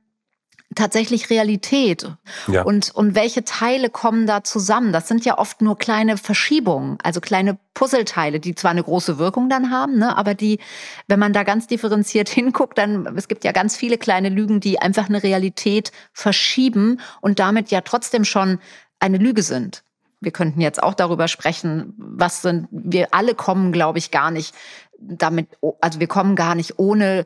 tatsächlich 0.75 1.31
Realität 1.31 2.11
ja. 2.49 2.63
und, 2.63 2.91
und 2.95 3.15
welche 3.15 3.45
Teile 3.45 3.89
kommen 3.89 4.27
da 4.27 4.43
zusammen. 4.43 4.93
Das 4.93 5.07
sind 5.07 5.25
ja 5.25 5.39
oft 5.39 5.63
nur 5.63 5.79
kleine 5.79 6.17
Verschiebungen, 6.17 6.99
also 7.03 7.21
kleine 7.21 7.57
Puzzleteile, 7.75 8.41
die 8.41 8.55
zwar 8.55 8.73
eine 8.73 8.83
große 8.83 9.19
Wirkung 9.19 9.49
dann 9.49 9.71
haben, 9.71 9.99
ne, 9.99 10.17
aber 10.17 10.35
die, 10.35 10.59
wenn 11.07 11.21
man 11.21 11.33
da 11.33 11.45
ganz 11.45 11.67
differenziert 11.67 12.29
hinguckt, 12.31 12.79
dann, 12.79 13.17
es 13.17 13.29
gibt 13.29 13.45
ja 13.45 13.53
ganz 13.53 13.77
viele 13.77 13.97
kleine 13.97 14.29
Lügen, 14.29 14.61
die 14.61 14.81
einfach 14.81 15.09
eine 15.09 15.23
Realität 15.23 15.93
verschieben 16.13 17.01
und 17.21 17.39
damit 17.39 17.71
ja 17.71 17.81
trotzdem 17.83 18.25
schon 18.25 18.59
eine 18.99 19.19
Lüge 19.19 19.43
sind. 19.43 19.85
Wir 20.21 20.33
könnten 20.33 20.63
jetzt 20.63 20.83
auch 20.83 20.95
darüber 20.95 21.29
sprechen, 21.29 21.95
was 21.99 22.43
sind, 22.43 22.69
wir 22.71 23.09
alle 23.13 23.35
kommen, 23.35 23.71
glaube 23.71 23.99
ich, 23.99 24.11
gar 24.11 24.31
nicht 24.31 24.55
damit, 24.99 25.49
also 25.81 26.01
wir 26.01 26.07
kommen 26.07 26.37
gar 26.37 26.55
nicht 26.55 26.79
ohne 26.79 27.25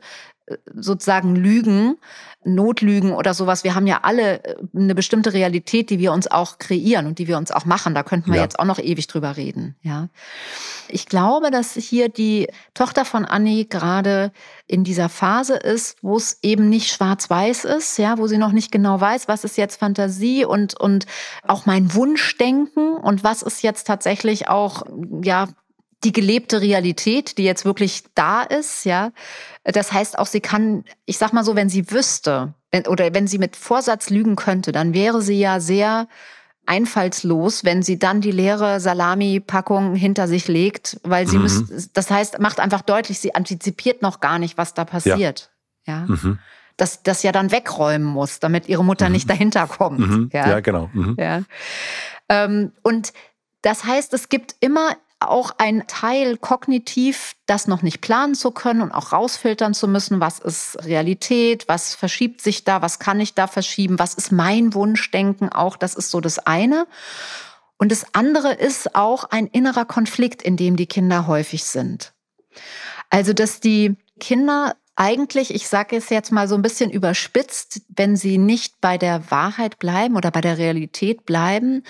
sozusagen 0.73 1.35
Lügen 1.35 1.97
Notlügen 2.43 3.13
oder 3.13 3.35
sowas. 3.35 3.63
Wir 3.63 3.75
haben 3.75 3.85
ja 3.85 3.99
alle 4.01 4.43
äh, 4.43 4.55
eine 4.75 4.95
bestimmte 4.95 5.33
Realität, 5.33 5.89
die 5.89 5.99
wir 5.99 6.11
uns 6.11 6.29
auch 6.29 6.57
kreieren 6.57 7.05
und 7.05 7.19
die 7.19 7.27
wir 7.27 7.37
uns 7.37 7.51
auch 7.51 7.65
machen. 7.65 7.93
Da 7.93 8.01
könnten 8.01 8.31
wir 8.31 8.37
ja. 8.37 8.43
jetzt 8.43 8.59
auch 8.59 8.65
noch 8.65 8.79
ewig 8.79 9.05
drüber 9.07 9.37
reden. 9.37 9.75
Ja. 9.81 10.09
Ich 10.89 11.05
glaube, 11.05 11.51
dass 11.51 11.73
hier 11.73 12.09
die 12.09 12.47
Tochter 12.73 13.05
von 13.05 13.25
Annie 13.25 13.65
gerade 13.65 14.31
in 14.65 14.83
dieser 14.83 15.07
Phase 15.07 15.55
ist, 15.55 15.97
wo 16.01 16.17
es 16.17 16.39
eben 16.41 16.67
nicht 16.67 16.91
schwarz-weiß 16.91 17.65
ist, 17.65 17.97
ja, 17.97 18.17
wo 18.17 18.25
sie 18.25 18.39
noch 18.39 18.51
nicht 18.53 18.71
genau 18.71 18.99
weiß, 18.99 19.27
was 19.27 19.43
ist 19.43 19.57
jetzt 19.57 19.79
Fantasie 19.79 20.43
und, 20.43 20.79
und 20.79 21.05
auch 21.47 21.67
mein 21.67 21.93
Wunschdenken 21.93 22.95
und 22.95 23.23
was 23.23 23.43
ist 23.43 23.61
jetzt 23.61 23.85
tatsächlich 23.85 24.49
auch, 24.49 24.83
ja, 25.21 25.47
die 26.03 26.11
gelebte 26.11 26.61
Realität, 26.61 27.37
die 27.37 27.43
jetzt 27.43 27.65
wirklich 27.65 28.03
da 28.15 28.41
ist, 28.41 28.85
ja. 28.85 29.11
Das 29.63 29.91
heißt 29.91 30.17
auch, 30.17 30.25
sie 30.25 30.41
kann, 30.41 30.83
ich 31.05 31.17
sag 31.17 31.33
mal 31.33 31.43
so, 31.43 31.55
wenn 31.55 31.69
sie 31.69 31.91
wüsste 31.91 32.53
wenn, 32.71 32.87
oder 32.87 33.13
wenn 33.13 33.27
sie 33.27 33.37
mit 33.37 33.55
Vorsatz 33.55 34.09
lügen 34.09 34.35
könnte, 34.35 34.71
dann 34.71 34.93
wäre 34.93 35.21
sie 35.21 35.39
ja 35.39 35.59
sehr 35.59 36.07
einfallslos, 36.65 37.65
wenn 37.65 37.83
sie 37.83 37.99
dann 37.99 38.21
die 38.21 38.31
leere 38.31 38.79
Salami-Packung 38.79 39.95
hinter 39.95 40.27
sich 40.27 40.47
legt, 40.47 40.99
weil 41.03 41.27
sie 41.27 41.37
mhm. 41.37 41.43
müsste, 41.43 41.87
das 41.93 42.09
heißt, 42.09 42.39
macht 42.39 42.59
einfach 42.59 42.81
deutlich, 42.81 43.19
sie 43.19 43.35
antizipiert 43.35 44.01
noch 44.01 44.21
gar 44.21 44.39
nicht, 44.39 44.57
was 44.57 44.73
da 44.73 44.85
passiert. 44.85 45.51
Ja. 45.85 46.05
ja? 46.05 46.05
Mhm. 46.07 46.39
Dass 46.77 47.03
das 47.03 47.23
ja 47.23 47.31
dann 47.31 47.51
wegräumen 47.51 48.07
muss, 48.07 48.39
damit 48.39 48.69
ihre 48.69 48.85
Mutter 48.85 49.07
mhm. 49.07 49.13
nicht 49.13 49.29
dahinter 49.29 49.67
kommt. 49.67 49.99
Mhm. 49.99 50.29
Ja? 50.31 50.49
ja, 50.49 50.59
genau. 50.61 50.89
Mhm. 50.93 51.15
Ja. 51.19 51.41
Ähm, 52.29 52.71
und 52.83 53.11
das 53.61 53.83
heißt, 53.83 54.13
es 54.13 54.29
gibt 54.29 54.55
immer 54.59 54.95
auch 55.21 55.51
ein 55.57 55.85
Teil 55.87 56.37
kognitiv, 56.37 57.35
das 57.45 57.67
noch 57.67 57.81
nicht 57.81 58.01
planen 58.01 58.35
zu 58.35 58.51
können 58.51 58.81
und 58.81 58.91
auch 58.91 59.11
rausfiltern 59.11 59.73
zu 59.73 59.87
müssen, 59.87 60.19
was 60.19 60.39
ist 60.39 60.83
Realität, 60.83 61.67
was 61.67 61.95
verschiebt 61.95 62.41
sich 62.41 62.63
da, 62.63 62.81
was 62.81 62.99
kann 62.99 63.19
ich 63.19 63.33
da 63.33 63.47
verschieben, 63.47 63.99
was 63.99 64.13
ist 64.13 64.31
mein 64.31 64.73
Wunschdenken 64.73 65.49
auch, 65.49 65.77
das 65.77 65.95
ist 65.95 66.11
so 66.11 66.21
das 66.21 66.39
eine. 66.39 66.87
Und 67.77 67.91
das 67.91 68.13
andere 68.13 68.53
ist 68.53 68.95
auch 68.95 69.23
ein 69.25 69.47
innerer 69.47 69.85
Konflikt, 69.85 70.41
in 70.41 70.55
dem 70.55 70.75
die 70.75 70.85
Kinder 70.85 71.25
häufig 71.25 71.63
sind. 71.63 72.13
Also, 73.09 73.33
dass 73.33 73.59
die 73.59 73.95
Kinder 74.19 74.75
eigentlich, 74.95 75.53
ich 75.53 75.67
sage 75.67 75.95
es 75.95 76.09
jetzt 76.09 76.31
mal 76.31 76.47
so 76.47 76.55
ein 76.55 76.61
bisschen 76.61 76.91
überspitzt, 76.91 77.81
wenn 77.89 78.15
sie 78.15 78.37
nicht 78.37 78.81
bei 78.81 78.97
der 78.97 79.31
Wahrheit 79.31 79.79
bleiben 79.79 80.15
oder 80.15 80.31
bei 80.31 80.41
der 80.41 80.57
Realität 80.57 81.25
bleiben, 81.25 81.83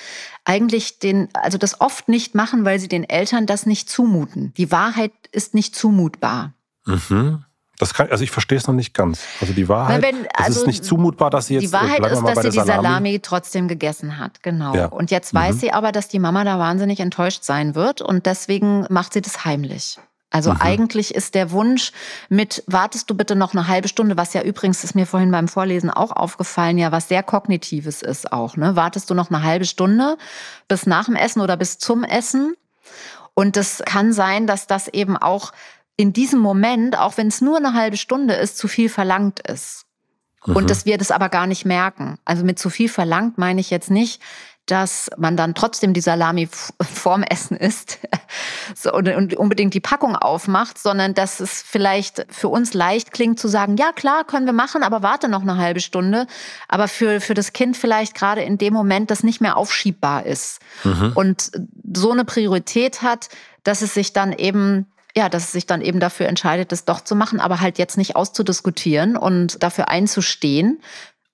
eigentlich 0.45 0.99
den, 0.99 1.29
also 1.33 1.57
das 1.57 1.81
oft 1.81 2.07
nicht 2.07 2.35
machen, 2.35 2.63
weil 2.63 2.79
sie 2.79 2.87
den 2.87 3.03
Eltern 3.03 3.45
das 3.45 3.65
nicht 3.65 3.89
zumuten. 3.89 4.53
Die 4.55 4.71
Wahrheit 4.71 5.11
ist 5.31 5.53
nicht 5.53 5.75
zumutbar. 5.75 6.53
Mhm. 6.85 7.43
Das 7.81 7.95
kann, 7.95 8.11
also 8.11 8.23
ich 8.23 8.29
verstehe 8.29 8.59
es 8.59 8.67
noch 8.67 8.75
nicht 8.75 8.93
ganz. 8.93 9.23
Also 9.41 9.53
die 9.53 9.67
Wahrheit, 9.67 10.03
wenn, 10.03 10.27
also 10.35 10.51
es 10.51 10.57
ist 10.57 10.67
nicht 10.67 10.85
zumutbar, 10.85 11.31
dass 11.31 11.47
sie 11.47 11.55
jetzt. 11.55 11.63
Die 11.63 11.73
Wahrheit 11.73 12.05
ist, 12.05 12.21
dass 12.21 12.43
sie 12.43 12.49
die 12.51 12.57
Salami. 12.57 12.83
Salami. 12.83 13.19
trotzdem 13.21 13.67
gegessen 13.67 14.19
hat, 14.19 14.43
genau. 14.43 14.75
Ja. 14.75 14.85
Und 14.85 15.09
jetzt 15.09 15.33
weiß 15.33 15.55
mhm. 15.55 15.59
sie 15.59 15.71
aber, 15.71 15.91
dass 15.91 16.07
die 16.07 16.19
Mama 16.19 16.43
da 16.43 16.59
wahnsinnig 16.59 16.99
enttäuscht 16.99 17.43
sein 17.43 17.73
wird 17.73 18.01
und 18.01 18.27
deswegen 18.27 18.85
macht 18.91 19.13
sie 19.13 19.21
das 19.21 19.45
heimlich. 19.45 19.97
Also 20.31 20.51
mhm. 20.51 20.61
eigentlich 20.61 21.13
ist 21.13 21.35
der 21.35 21.51
Wunsch 21.51 21.91
mit, 22.29 22.63
wartest 22.65 23.09
du 23.09 23.15
bitte 23.15 23.35
noch 23.35 23.53
eine 23.53 23.67
halbe 23.67 23.89
Stunde, 23.89 24.17
was 24.17 24.33
ja 24.33 24.41
übrigens 24.41 24.83
ist 24.83 24.95
mir 24.95 25.05
vorhin 25.05 25.29
beim 25.29 25.49
Vorlesen 25.49 25.89
auch 25.89 26.11
aufgefallen, 26.11 26.77
ja, 26.77 26.91
was 26.91 27.09
sehr 27.09 27.21
kognitives 27.21 28.01
ist 28.01 28.31
auch, 28.31 28.55
ne? 28.55 28.75
Wartest 28.77 29.09
du 29.09 29.13
noch 29.13 29.29
eine 29.29 29.43
halbe 29.43 29.65
Stunde 29.65 30.17
bis 30.69 30.87
nach 30.87 31.05
dem 31.05 31.17
Essen 31.17 31.41
oder 31.41 31.57
bis 31.57 31.77
zum 31.77 32.05
Essen? 32.05 32.55
Und 33.33 33.57
es 33.57 33.83
kann 33.85 34.13
sein, 34.13 34.47
dass 34.47 34.67
das 34.67 34.87
eben 34.87 35.17
auch 35.17 35.51
in 35.97 36.13
diesem 36.13 36.39
Moment, 36.39 36.97
auch 36.97 37.17
wenn 37.17 37.27
es 37.27 37.41
nur 37.41 37.57
eine 37.57 37.73
halbe 37.73 37.97
Stunde 37.97 38.33
ist, 38.33 38.57
zu 38.57 38.67
viel 38.67 38.89
verlangt 38.89 39.41
ist. 39.41 39.85
Mhm. 40.45 40.55
Und 40.55 40.69
dass 40.69 40.85
wir 40.85 40.97
das 40.97 41.11
aber 41.11 41.29
gar 41.29 41.47
nicht 41.47 41.65
merken. 41.65 42.17
Also 42.25 42.45
mit 42.45 42.57
zu 42.57 42.69
viel 42.69 42.89
verlangt 42.89 43.37
meine 43.37 43.61
ich 43.61 43.69
jetzt 43.69 43.91
nicht, 43.91 44.21
dass 44.71 45.09
man 45.17 45.35
dann 45.35 45.53
trotzdem 45.53 45.93
die 45.93 45.99
Salami 45.99 46.47
vorm 46.81 47.23
Essen 47.23 47.57
isst 47.57 47.99
so, 48.75 48.93
und, 48.93 49.09
und 49.09 49.33
unbedingt 49.33 49.73
die 49.73 49.81
Packung 49.81 50.15
aufmacht, 50.15 50.77
sondern 50.77 51.13
dass 51.13 51.41
es 51.41 51.61
vielleicht 51.61 52.25
für 52.29 52.47
uns 52.47 52.73
leicht 52.73 53.11
klingt 53.11 53.37
zu 53.37 53.49
sagen, 53.49 53.75
ja 53.75 53.91
klar, 53.91 54.23
können 54.23 54.45
wir 54.45 54.53
machen, 54.53 54.81
aber 54.83 55.03
warte 55.03 55.27
noch 55.27 55.41
eine 55.41 55.57
halbe 55.57 55.81
Stunde. 55.81 56.25
Aber 56.69 56.87
für, 56.87 57.19
für 57.19 57.33
das 57.33 57.51
Kind 57.51 57.75
vielleicht 57.75 58.15
gerade 58.15 58.43
in 58.43 58.57
dem 58.57 58.73
Moment 58.73 59.11
das 59.11 59.23
nicht 59.23 59.41
mehr 59.41 59.57
aufschiebbar 59.57 60.25
ist. 60.25 60.61
Mhm. 60.85 61.11
Und 61.15 61.51
so 61.93 62.11
eine 62.11 62.23
Priorität 62.23 63.01
hat, 63.01 63.27
dass 63.63 63.81
es 63.81 63.93
sich 63.93 64.13
dann 64.13 64.31
eben 64.31 64.87
ja, 65.13 65.27
dass 65.27 65.43
es 65.43 65.51
sich 65.51 65.65
dann 65.65 65.81
eben 65.81 65.99
dafür 65.99 66.29
entscheidet, 66.29 66.71
das 66.71 66.85
doch 66.85 67.01
zu 67.01 67.17
machen, 67.17 67.41
aber 67.41 67.59
halt 67.59 67.77
jetzt 67.77 67.97
nicht 67.97 68.15
auszudiskutieren 68.15 69.17
und 69.17 69.61
dafür 69.61 69.89
einzustehen. 69.89 70.81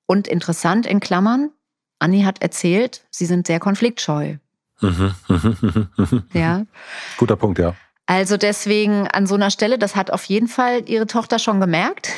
Und 0.07 0.27
interessant 0.27 0.87
in 0.87 0.99
Klammern, 0.99 1.51
Anni 1.99 2.23
hat 2.23 2.41
erzählt, 2.41 3.05
sie 3.09 3.25
sind 3.25 3.47
sehr 3.47 3.59
konfliktscheu. 3.59 4.37
Mhm, 4.81 5.13
ja. 6.33 6.65
Guter 7.17 7.35
Punkt, 7.35 7.59
ja. 7.59 7.75
Also 8.09 8.37
deswegen 8.37 9.07
an 9.09 9.27
so 9.27 9.35
einer 9.35 9.51
Stelle, 9.51 9.77
das 9.77 9.97
hat 9.97 10.11
auf 10.11 10.23
jeden 10.23 10.47
Fall 10.47 10.89
ihre 10.89 11.07
Tochter 11.07 11.39
schon 11.39 11.59
gemerkt 11.59 12.09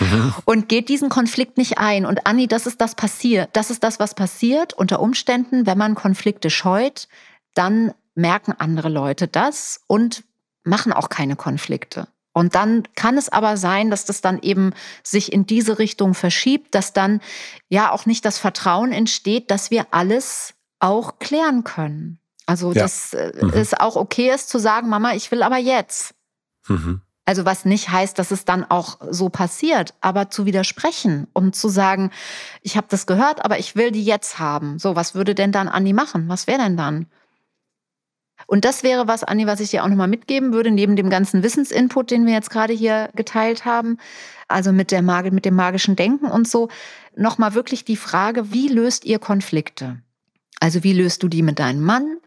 mhm. 0.00 0.32
und 0.46 0.68
geht 0.70 0.88
diesen 0.88 1.10
Konflikt 1.10 1.58
nicht 1.58 1.76
ein. 1.76 2.06
Und 2.06 2.26
Anni, 2.26 2.48
das 2.48 2.66
ist 2.66 2.80
das 2.80 2.94
passiert. 2.94 3.50
Das 3.52 3.70
ist 3.70 3.84
das, 3.84 4.00
was 4.00 4.14
passiert 4.14 4.72
unter 4.72 4.98
Umständen, 4.98 5.66
wenn 5.66 5.76
man 5.76 5.94
Konflikte 5.94 6.48
scheut, 6.48 7.08
dann 7.52 7.92
merken 8.14 8.54
andere 8.56 8.88
Leute 8.88 9.28
das 9.28 9.82
und 9.86 10.24
machen 10.64 10.94
auch 10.94 11.10
keine 11.10 11.36
Konflikte. 11.36 12.08
Und 12.36 12.54
dann 12.54 12.82
kann 12.94 13.16
es 13.16 13.30
aber 13.30 13.56
sein, 13.56 13.88
dass 13.88 14.04
das 14.04 14.20
dann 14.20 14.38
eben 14.42 14.74
sich 15.02 15.32
in 15.32 15.46
diese 15.46 15.78
Richtung 15.78 16.12
verschiebt, 16.12 16.74
dass 16.74 16.92
dann 16.92 17.22
ja 17.70 17.90
auch 17.90 18.04
nicht 18.04 18.26
das 18.26 18.38
Vertrauen 18.38 18.92
entsteht, 18.92 19.50
dass 19.50 19.70
wir 19.70 19.86
alles 19.92 20.52
auch 20.78 21.18
klären 21.18 21.64
können. 21.64 22.18
Also, 22.44 22.74
ja. 22.74 22.82
dass 22.82 23.14
äh, 23.14 23.32
mhm. 23.40 23.54
es 23.54 23.72
auch 23.72 23.96
okay 23.96 24.30
ist 24.34 24.50
zu 24.50 24.58
sagen, 24.58 24.90
Mama, 24.90 25.14
ich 25.14 25.30
will 25.30 25.42
aber 25.42 25.56
jetzt. 25.56 26.14
Mhm. 26.68 27.00
Also 27.24 27.46
was 27.46 27.64
nicht 27.64 27.88
heißt, 27.88 28.18
dass 28.18 28.30
es 28.30 28.44
dann 28.44 28.64
auch 28.64 28.98
so 29.08 29.30
passiert, 29.30 29.94
aber 30.02 30.28
zu 30.28 30.44
widersprechen 30.44 31.28
und 31.32 31.56
zu 31.56 31.70
sagen, 31.70 32.10
ich 32.60 32.76
habe 32.76 32.88
das 32.90 33.06
gehört, 33.06 33.46
aber 33.46 33.58
ich 33.58 33.76
will 33.76 33.92
die 33.92 34.04
jetzt 34.04 34.38
haben. 34.38 34.78
So, 34.78 34.94
was 34.94 35.14
würde 35.14 35.34
denn 35.34 35.52
dann 35.52 35.68
Andi 35.68 35.94
machen? 35.94 36.28
Was 36.28 36.46
wäre 36.46 36.58
denn 36.58 36.76
dann? 36.76 37.06
Und 38.46 38.64
das 38.64 38.82
wäre 38.82 39.08
was, 39.08 39.24
Anni, 39.24 39.46
was 39.46 39.60
ich 39.60 39.70
dir 39.70 39.84
auch 39.84 39.88
nochmal 39.88 40.08
mitgeben 40.08 40.52
würde, 40.52 40.70
neben 40.70 40.96
dem 40.96 41.10
ganzen 41.10 41.42
Wissensinput, 41.42 42.10
den 42.10 42.26
wir 42.26 42.32
jetzt 42.32 42.50
gerade 42.50 42.72
hier 42.72 43.10
geteilt 43.14 43.64
haben, 43.64 43.98
also 44.48 44.72
mit, 44.72 44.92
der 44.92 45.02
Mag 45.02 45.30
mit 45.32 45.44
dem 45.44 45.56
magischen 45.56 45.96
Denken 45.96 46.26
und 46.26 46.46
so, 46.48 46.68
nochmal 47.16 47.54
wirklich 47.54 47.84
die 47.84 47.96
Frage, 47.96 48.52
wie 48.52 48.68
löst 48.68 49.04
ihr 49.04 49.18
Konflikte? 49.18 50.00
Also 50.60 50.84
wie 50.84 50.92
löst 50.92 51.22
du 51.22 51.28
die 51.28 51.42
mit 51.42 51.58
deinem 51.58 51.82
Mann, 51.82 52.18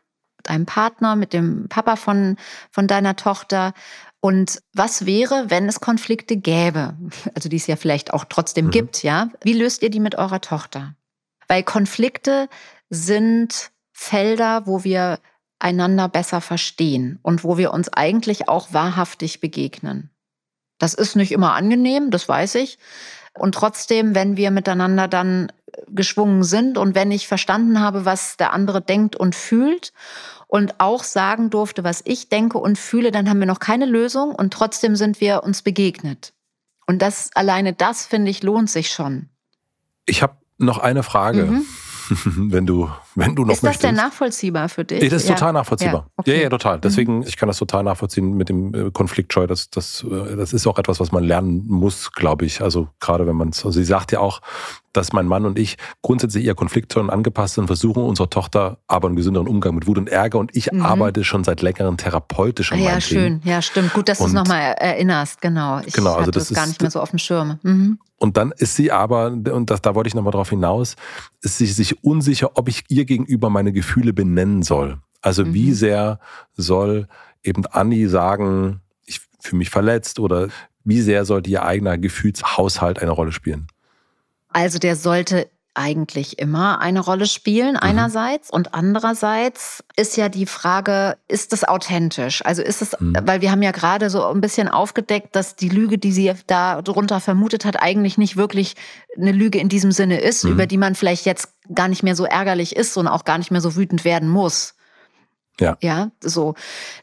deinem 0.44 0.66
Partner, 0.66 1.16
mit 1.16 1.34
dem 1.34 1.68
Papa 1.70 1.96
von, 1.96 2.36
von 2.70 2.88
deiner 2.88 3.16
Tochter? 3.16 3.74
Und 4.20 4.62
was 4.74 5.06
wäre, 5.06 5.46
wenn 5.48 5.70
es 5.70 5.80
Konflikte 5.80 6.36
gäbe? 6.36 6.98
Also 7.34 7.48
die 7.48 7.56
es 7.56 7.68
ja 7.68 7.78
vielleicht 7.78 8.14
auch 8.14 8.26
trotzdem 8.26 8.66
mhm. 8.66 8.72
gibt, 8.72 9.04
ja? 9.04 9.30
Wie 9.42 9.54
löst 9.54 9.82
ihr 9.82 9.90
die 9.90 10.02
mit 10.02 10.16
eurer 10.16 10.42
Tochter? 10.42 10.96
Weil 11.48 11.64
Konflikte 11.64 12.50
sind 12.90 13.72
Felder, 13.94 14.68
wo 14.68 14.84
wir 14.84 15.20
einander 15.60 16.08
besser 16.08 16.42
verstehen 16.42 17.20
und 17.22 17.44
wo 17.44 17.58
wir 17.58 17.74
uns 17.74 17.90
eigentlich 17.90 18.48
auch 18.48 18.74
wahrhaftig 18.74 19.42
begegnen. 19.42 20.10
Das 20.78 20.94
ist 20.94 21.16
nicht 21.16 21.32
immer 21.32 21.54
angenehm, 21.54 22.10
das 22.10 22.28
weiß 22.28 22.56
ich. 22.56 22.80
Und 23.38 23.54
trotzdem, 23.54 24.16
wenn 24.16 24.38
wir 24.38 24.50
miteinander 24.52 25.08
dann 25.08 25.52
geschwungen 25.88 26.44
sind 26.44 26.78
und 26.78 26.96
wenn 26.96 27.12
ich 27.12 27.28
verstanden 27.28 27.80
habe, 27.80 28.06
was 28.06 28.38
der 28.38 28.54
andere 28.54 28.82
denkt 28.82 29.16
und 29.16 29.36
fühlt 29.36 29.94
und 30.48 30.80
auch 30.80 31.04
sagen 31.04 31.50
durfte, 31.50 31.84
was 31.84 32.02
ich 32.06 32.30
denke 32.30 32.58
und 32.58 32.78
fühle, 32.78 33.12
dann 33.12 33.30
haben 33.30 33.40
wir 33.40 33.46
noch 33.46 33.60
keine 33.60 33.86
Lösung 33.86 34.34
und 34.34 34.52
trotzdem 34.54 34.96
sind 34.96 35.22
wir 35.22 35.44
uns 35.44 35.62
begegnet. 35.62 36.34
Und 36.88 37.02
das 37.02 37.30
alleine 37.36 37.74
das 37.74 38.08
finde 38.08 38.32
ich 38.32 38.42
lohnt 38.42 38.70
sich 38.70 38.92
schon. 38.92 39.30
Ich 40.06 40.24
habe 40.24 40.38
noch 40.58 40.80
eine 40.80 41.04
Frage. 41.04 41.46
Mhm. 41.46 41.66
wenn 42.52 42.66
du, 42.66 42.90
wenn 43.16 43.36
du 43.36 43.44
noch 43.44 43.54
Ist 43.54 43.64
das 43.64 43.70
möchtest. 43.70 43.84
denn 43.84 43.96
nachvollziehbar 43.96 44.70
für 44.70 44.86
dich? 44.86 45.00
Das 45.10 45.24
ist 45.24 45.30
ja. 45.30 45.36
total 45.36 45.54
nachvollziehbar. 45.54 46.06
Ja, 46.06 46.14
okay. 46.18 46.36
ja, 46.38 46.44
ja, 46.44 46.50
total. 46.50 46.78
Mhm. 46.78 46.82
Deswegen, 46.82 47.18
mhm. 47.18 47.24
ich 47.28 47.38
kann 47.38 47.48
das 47.48 47.58
total 47.58 47.84
nachvollziehen 47.84 48.36
mit 48.36 48.50
dem 48.50 48.74
äh, 48.74 48.92
Konfliktscheu. 48.92 49.48
Das, 49.48 49.70
das, 49.70 50.04
äh, 50.04 50.36
das 50.36 50.54
ist 50.54 50.68
auch 50.68 50.78
etwas, 50.78 51.00
was 51.00 51.12
man 51.12 51.24
lernen 51.24 51.66
muss, 51.68 52.12
glaube 52.12 52.46
ich. 52.46 52.62
Also 52.62 52.90
gerade 53.00 53.26
wenn 53.28 53.36
man 53.36 53.50
es, 53.50 53.66
also 53.66 53.80
sie 53.80 53.86
sagt 53.86 54.12
ja 54.12 54.20
auch, 54.20 54.42
dass 54.94 55.14
mein 55.14 55.28
Mann 55.28 55.46
und 55.46 55.60
ich 55.60 55.78
grundsätzlich 56.02 56.46
eher 56.46 56.56
konfliktscheu 56.56 57.02
angepasst 57.02 57.56
sind, 57.56 57.68
versuchen 57.68 58.04
unserer 58.04 58.30
Tochter 58.30 58.80
aber 58.88 59.08
einen 59.08 59.16
gesünderen 59.16 59.48
Umgang 59.48 59.76
mit 59.76 59.88
Wut 59.88 59.98
und 59.98 60.10
Ärger. 60.10 60.40
Und 60.40 60.56
ich 60.56 60.72
mhm. 60.72 60.82
arbeite 60.82 61.24
schon 61.24 61.44
seit 61.44 61.62
längerem 61.62 61.98
therapeutisch 61.98 62.72
an 62.72 62.80
ah, 62.80 62.84
Ja, 62.84 63.02
schön. 63.02 63.42
Ja, 63.44 63.62
stimmt. 63.62 63.94
Gut, 63.94 64.10
dass 64.10 64.20
du 64.20 64.26
es 64.26 64.34
nochmal 64.34 64.74
erinnerst. 64.78 65.42
Genau. 65.42 65.80
Ich 65.86 65.94
genau, 65.94 66.16
also 66.16 66.32
das, 66.32 66.50
das 66.50 66.58
gar 66.58 66.68
nicht 66.68 66.82
mehr 66.82 66.92
so 66.92 67.00
auf 67.00 67.12
dem 67.12 67.20
Schirm. 67.20 67.60
Mhm. 67.64 68.00
Und 68.20 68.36
dann 68.36 68.52
ist 68.52 68.76
sie 68.76 68.92
aber, 68.92 69.28
und 69.28 69.70
das, 69.70 69.82
da 69.82 69.96
wollte 69.96 70.10
ich 70.10 70.16
nochmal 70.16 70.32
drauf 70.32 70.50
hinaus, 70.50 70.96
ist 71.42 71.58
sie 71.58 71.66
sich 71.66 72.04
unsicher, 72.04 72.52
ob 72.56 72.68
ich 72.68 72.84
ihr 72.90 72.99
gegenüber 73.06 73.50
meine 73.50 73.72
Gefühle 73.72 74.14
benennen 74.14 74.64
soll. 74.64 75.00
Also 75.22 75.46
mhm. 75.46 75.54
wie 75.54 75.74
sehr 75.74 76.20
soll 76.56 77.08
eben 77.44 77.66
Anni 77.68 78.08
sagen, 78.08 78.82
ich 79.06 79.22
fühle 79.40 79.60
mich 79.60 79.70
verletzt 79.70 80.20
oder 80.20 80.50
wie 80.84 81.02
sehr 81.02 81.26
sollte 81.26 81.50
ihr 81.50 81.64
eigener 81.64 81.98
Gefühlshaushalt 81.98 83.00
eine 83.00 83.12
Rolle 83.12 83.32
spielen? 83.32 83.68
Also 84.50 84.80
der 84.80 84.96
sollte 84.96 85.50
eigentlich 85.76 86.40
immer 86.40 86.82
eine 86.82 87.00
Rolle 87.00 87.26
spielen, 87.26 87.74
mhm. 87.74 87.80
einerseits. 87.82 88.50
Und 88.50 88.74
andererseits 88.74 89.84
ist 89.96 90.18
ja 90.18 90.28
die 90.28 90.46
Frage, 90.46 91.18
ist 91.28 91.54
es 91.54 91.64
authentisch? 91.64 92.44
Also 92.46 92.62
ist 92.62 92.82
es, 92.82 93.00
mhm. 93.00 93.16
weil 93.24 93.42
wir 93.42 93.52
haben 93.52 93.62
ja 93.62 93.72
gerade 93.72 94.10
so 94.10 94.26
ein 94.26 94.42
bisschen 94.42 94.68
aufgedeckt, 94.68 95.36
dass 95.36 95.56
die 95.56 95.70
Lüge, 95.70 95.98
die 95.98 96.12
sie 96.12 96.34
da 96.48 96.82
drunter 96.82 97.20
vermutet 97.20 97.66
hat, 97.66 97.82
eigentlich 97.82 98.18
nicht 98.18 98.36
wirklich 98.36 98.76
eine 99.16 99.32
Lüge 99.32 99.60
in 99.60 99.70
diesem 99.70 99.92
Sinne 99.92 100.20
ist, 100.20 100.44
mhm. 100.44 100.52
über 100.52 100.68
die 100.68 100.78
man 100.78 100.96
vielleicht 100.96 101.26
jetzt 101.26 101.50
gar 101.74 101.88
nicht 101.88 102.04
mehr 102.04 102.16
so 102.16 102.26
ärgerlich 102.26 102.76
ist 102.76 102.98
und 102.98 103.08
auch 103.08 103.26
gar 103.26 103.38
nicht 103.38 103.52
mehr 103.52 103.62
so 103.62 103.76
wütend 103.76 104.06
werden 104.06 104.30
muss. 104.30 104.76
Ja. 105.60 105.78
Ja, 105.82 106.12
so. 106.22 106.56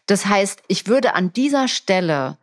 Das 0.06 0.26
heißt, 0.26 0.62
ich 0.68 0.86
würde 0.86 1.14
an 1.14 1.32
dieser 1.32 1.68
Stelle 1.68 2.38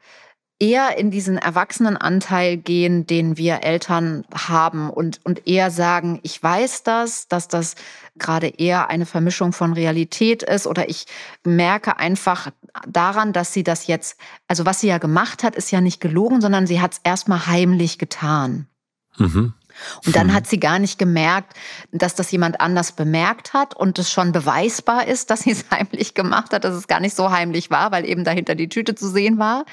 eher 0.60 0.98
in 0.98 1.12
diesen 1.12 1.38
Erwachsenenanteil 1.38 2.56
gehen, 2.58 3.06
den 3.06 3.38
wir 3.38 3.64
Eltern 3.64 4.24
haben 4.34 4.90
und, 4.90 5.20
und 5.26 5.48
eher 5.48 5.72
sagen, 5.72 6.20
ich 6.24 6.42
weiß 6.42 6.84
das, 6.84 7.28
dass 7.28 7.50
das 7.50 7.76
gerade 8.18 8.48
eher 8.48 8.90
eine 8.90 9.06
Vermischung 9.06 9.52
von 9.52 9.74
Realität 9.74 10.44
ist 10.44 10.68
oder 10.68 10.88
ich 10.88 11.06
merke 11.44 11.98
einfach 11.98 12.52
daran, 12.88 13.34
dass 13.34 13.52
sie 13.52 13.64
das 13.64 13.88
jetzt, 13.88 14.18
also 14.48 14.66
was 14.66 14.80
sie 14.80 14.88
ja 14.88 15.00
gemacht 15.00 15.44
hat, 15.44 15.56
ist 15.56 15.72
ja 15.72 15.82
nicht 15.82 16.00
gelogen, 16.00 16.40
sondern 16.40 16.66
sie 16.66 16.80
hat 16.80 16.94
es 16.94 17.02
erstmal 17.04 17.48
heimlich 17.48 17.98
getan. 17.98 18.68
Mhm. 19.18 19.54
Und 20.06 20.16
dann 20.16 20.30
hm. 20.30 20.34
hat 20.34 20.48
sie 20.48 20.60
gar 20.60 20.80
nicht 20.80 21.00
gemerkt, 21.00 21.54
dass 21.92 22.16
das 22.16 22.32
jemand 22.32 22.62
anders 22.62 22.92
bemerkt 22.92 23.54
hat 23.54 23.76
und 23.76 24.00
es 24.00 24.12
schon 24.12 24.32
beweisbar 24.32 25.08
ist, 25.08 25.30
dass 25.30 25.40
sie 25.44 25.52
es 25.52 25.66
heimlich 25.72 26.14
gemacht 26.14 26.54
hat, 26.54 26.64
dass 26.64 26.76
es 26.76 26.88
gar 26.88 27.00
nicht 27.00 27.16
so 27.16 27.32
heimlich 27.32 27.70
war, 27.70 27.92
weil 27.92 28.08
eben 28.08 28.24
dahinter 28.24 28.56
die 28.56 28.70
Tüte 28.70 28.96
zu 28.96 29.10
sehen 29.10 29.40
war. 29.40 29.66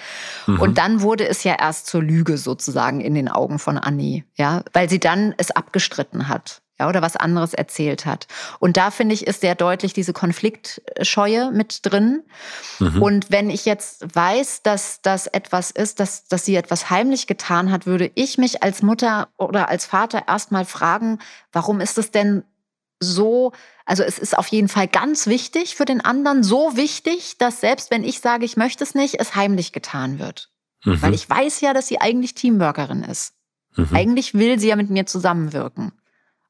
Mhm. 0.46 0.60
Und 0.60 0.78
dann 0.78 1.00
wurde 1.00 1.28
es 1.28 1.44
ja 1.44 1.56
erst 1.58 1.86
zur 1.86 2.02
Lüge 2.02 2.38
sozusagen 2.38 3.00
in 3.00 3.14
den 3.14 3.28
Augen 3.28 3.58
von 3.58 3.78
Annie, 3.78 4.24
ja, 4.36 4.62
weil 4.72 4.88
sie 4.88 5.00
dann 5.00 5.34
es 5.36 5.50
abgestritten 5.50 6.28
hat 6.28 6.62
ja, 6.80 6.88
oder 6.88 7.02
was 7.02 7.16
anderes 7.16 7.54
erzählt 7.54 8.06
hat. 8.06 8.26
Und 8.58 8.76
da 8.76 8.90
finde 8.90 9.14
ich, 9.14 9.26
ist 9.26 9.42
sehr 9.42 9.54
deutlich 9.54 9.92
diese 9.92 10.12
Konfliktscheue 10.12 11.50
mit 11.52 11.80
drin. 11.82 12.22
Mhm. 12.78 13.02
Und 13.02 13.30
wenn 13.30 13.50
ich 13.50 13.66
jetzt 13.66 14.14
weiß, 14.14 14.62
dass 14.62 15.02
das 15.02 15.26
etwas 15.26 15.70
ist, 15.70 16.00
dass, 16.00 16.26
dass 16.26 16.44
sie 16.44 16.56
etwas 16.56 16.90
heimlich 16.90 17.26
getan 17.26 17.70
hat, 17.70 17.86
würde 17.86 18.10
ich 18.14 18.38
mich 18.38 18.62
als 18.62 18.82
Mutter 18.82 19.28
oder 19.36 19.68
als 19.68 19.86
Vater 19.86 20.24
erstmal 20.26 20.64
fragen, 20.64 21.18
warum 21.52 21.80
ist 21.80 21.98
es 21.98 22.10
denn 22.10 22.44
so, 22.98 23.52
also 23.84 24.02
es 24.02 24.18
ist 24.18 24.36
auf 24.36 24.48
jeden 24.48 24.68
Fall 24.68 24.88
ganz 24.88 25.26
wichtig 25.26 25.74
für 25.74 25.84
den 25.84 26.00
anderen, 26.02 26.42
so 26.42 26.76
wichtig, 26.76 27.36
dass 27.38 27.60
selbst 27.60 27.90
wenn 27.90 28.04
ich 28.04 28.20
sage, 28.20 28.44
ich 28.44 28.56
möchte 28.56 28.84
es 28.84 28.94
nicht, 28.94 29.20
es 29.20 29.34
heimlich 29.34 29.72
getan 29.72 30.18
wird. 30.18 30.50
Mhm. 30.84 31.02
Weil 31.02 31.14
ich 31.14 31.28
weiß 31.28 31.60
ja, 31.60 31.74
dass 31.74 31.88
sie 31.88 32.00
eigentlich 32.00 32.34
Teamworkerin 32.34 33.02
ist. 33.02 33.34
Mhm. 33.76 33.88
Eigentlich 33.92 34.34
will 34.34 34.58
sie 34.58 34.68
ja 34.68 34.76
mit 34.76 34.88
mir 34.90 35.06
zusammenwirken. 35.06 35.92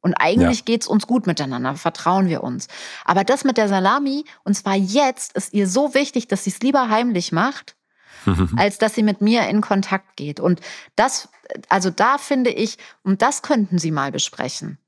Und 0.00 0.14
eigentlich 0.14 0.60
ja. 0.60 0.64
geht's 0.64 0.86
uns 0.86 1.06
gut 1.06 1.26
miteinander, 1.26 1.74
vertrauen 1.76 2.28
wir 2.28 2.42
uns. 2.42 2.68
Aber 3.04 3.24
das 3.24 3.44
mit 3.44 3.58
der 3.58 3.68
Salami, 3.68 4.24
und 4.44 4.54
zwar 4.54 4.74
jetzt, 4.74 5.34
ist 5.34 5.52
ihr 5.52 5.68
so 5.68 5.94
wichtig, 5.94 6.26
dass 6.28 6.44
sie 6.44 6.50
es 6.50 6.60
lieber 6.60 6.88
heimlich 6.88 7.32
macht, 7.32 7.76
mhm. 8.24 8.50
als 8.56 8.78
dass 8.78 8.94
sie 8.94 9.02
mit 9.02 9.20
mir 9.20 9.46
in 9.48 9.60
Kontakt 9.60 10.16
geht. 10.16 10.40
Und 10.40 10.60
das, 10.96 11.28
also 11.68 11.90
da 11.90 12.18
finde 12.18 12.50
ich, 12.50 12.78
und 13.02 13.20
das 13.22 13.42
könnten 13.42 13.78
Sie 13.78 13.90
mal 13.90 14.10
besprechen. 14.10 14.78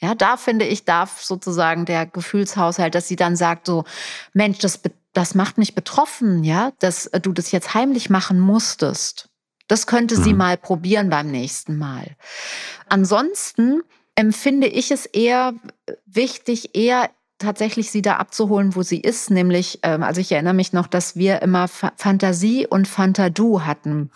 Ja, 0.00 0.14
da 0.14 0.36
finde 0.36 0.64
ich, 0.64 0.84
darf 0.84 1.20
sozusagen 1.22 1.84
der 1.84 2.06
Gefühlshaushalt, 2.06 2.94
dass 2.94 3.06
sie 3.06 3.16
dann 3.16 3.36
sagt 3.36 3.66
so, 3.66 3.84
Mensch, 4.32 4.58
das, 4.58 4.80
das 5.12 5.34
macht 5.34 5.58
mich 5.58 5.74
betroffen, 5.74 6.42
ja, 6.42 6.72
dass 6.78 7.10
du 7.20 7.32
das 7.32 7.52
jetzt 7.52 7.74
heimlich 7.74 8.08
machen 8.08 8.40
musstest. 8.40 9.28
Das 9.68 9.86
könnte 9.86 10.16
mhm. 10.16 10.24
sie 10.24 10.32
mal 10.32 10.56
probieren 10.56 11.10
beim 11.10 11.30
nächsten 11.30 11.76
Mal. 11.76 12.16
Ansonsten 12.88 13.82
empfinde 14.20 14.66
ich 14.66 14.90
es 14.90 15.06
eher 15.06 15.54
wichtig, 16.04 16.76
eher 16.76 17.10
tatsächlich 17.40 17.90
sie 17.90 18.02
da 18.02 18.16
abzuholen, 18.16 18.76
wo 18.76 18.82
sie 18.82 19.00
ist. 19.00 19.30
Nämlich, 19.30 19.80
ähm, 19.82 20.02
also 20.02 20.20
ich 20.20 20.30
erinnere 20.30 20.54
mich 20.54 20.72
noch, 20.72 20.86
dass 20.86 21.16
wir 21.16 21.42
immer 21.42 21.66
Fa 21.68 21.92
Fantasie 21.96 22.66
und 22.66 22.86
Fantadu 22.86 23.62
hatten. 23.62 24.10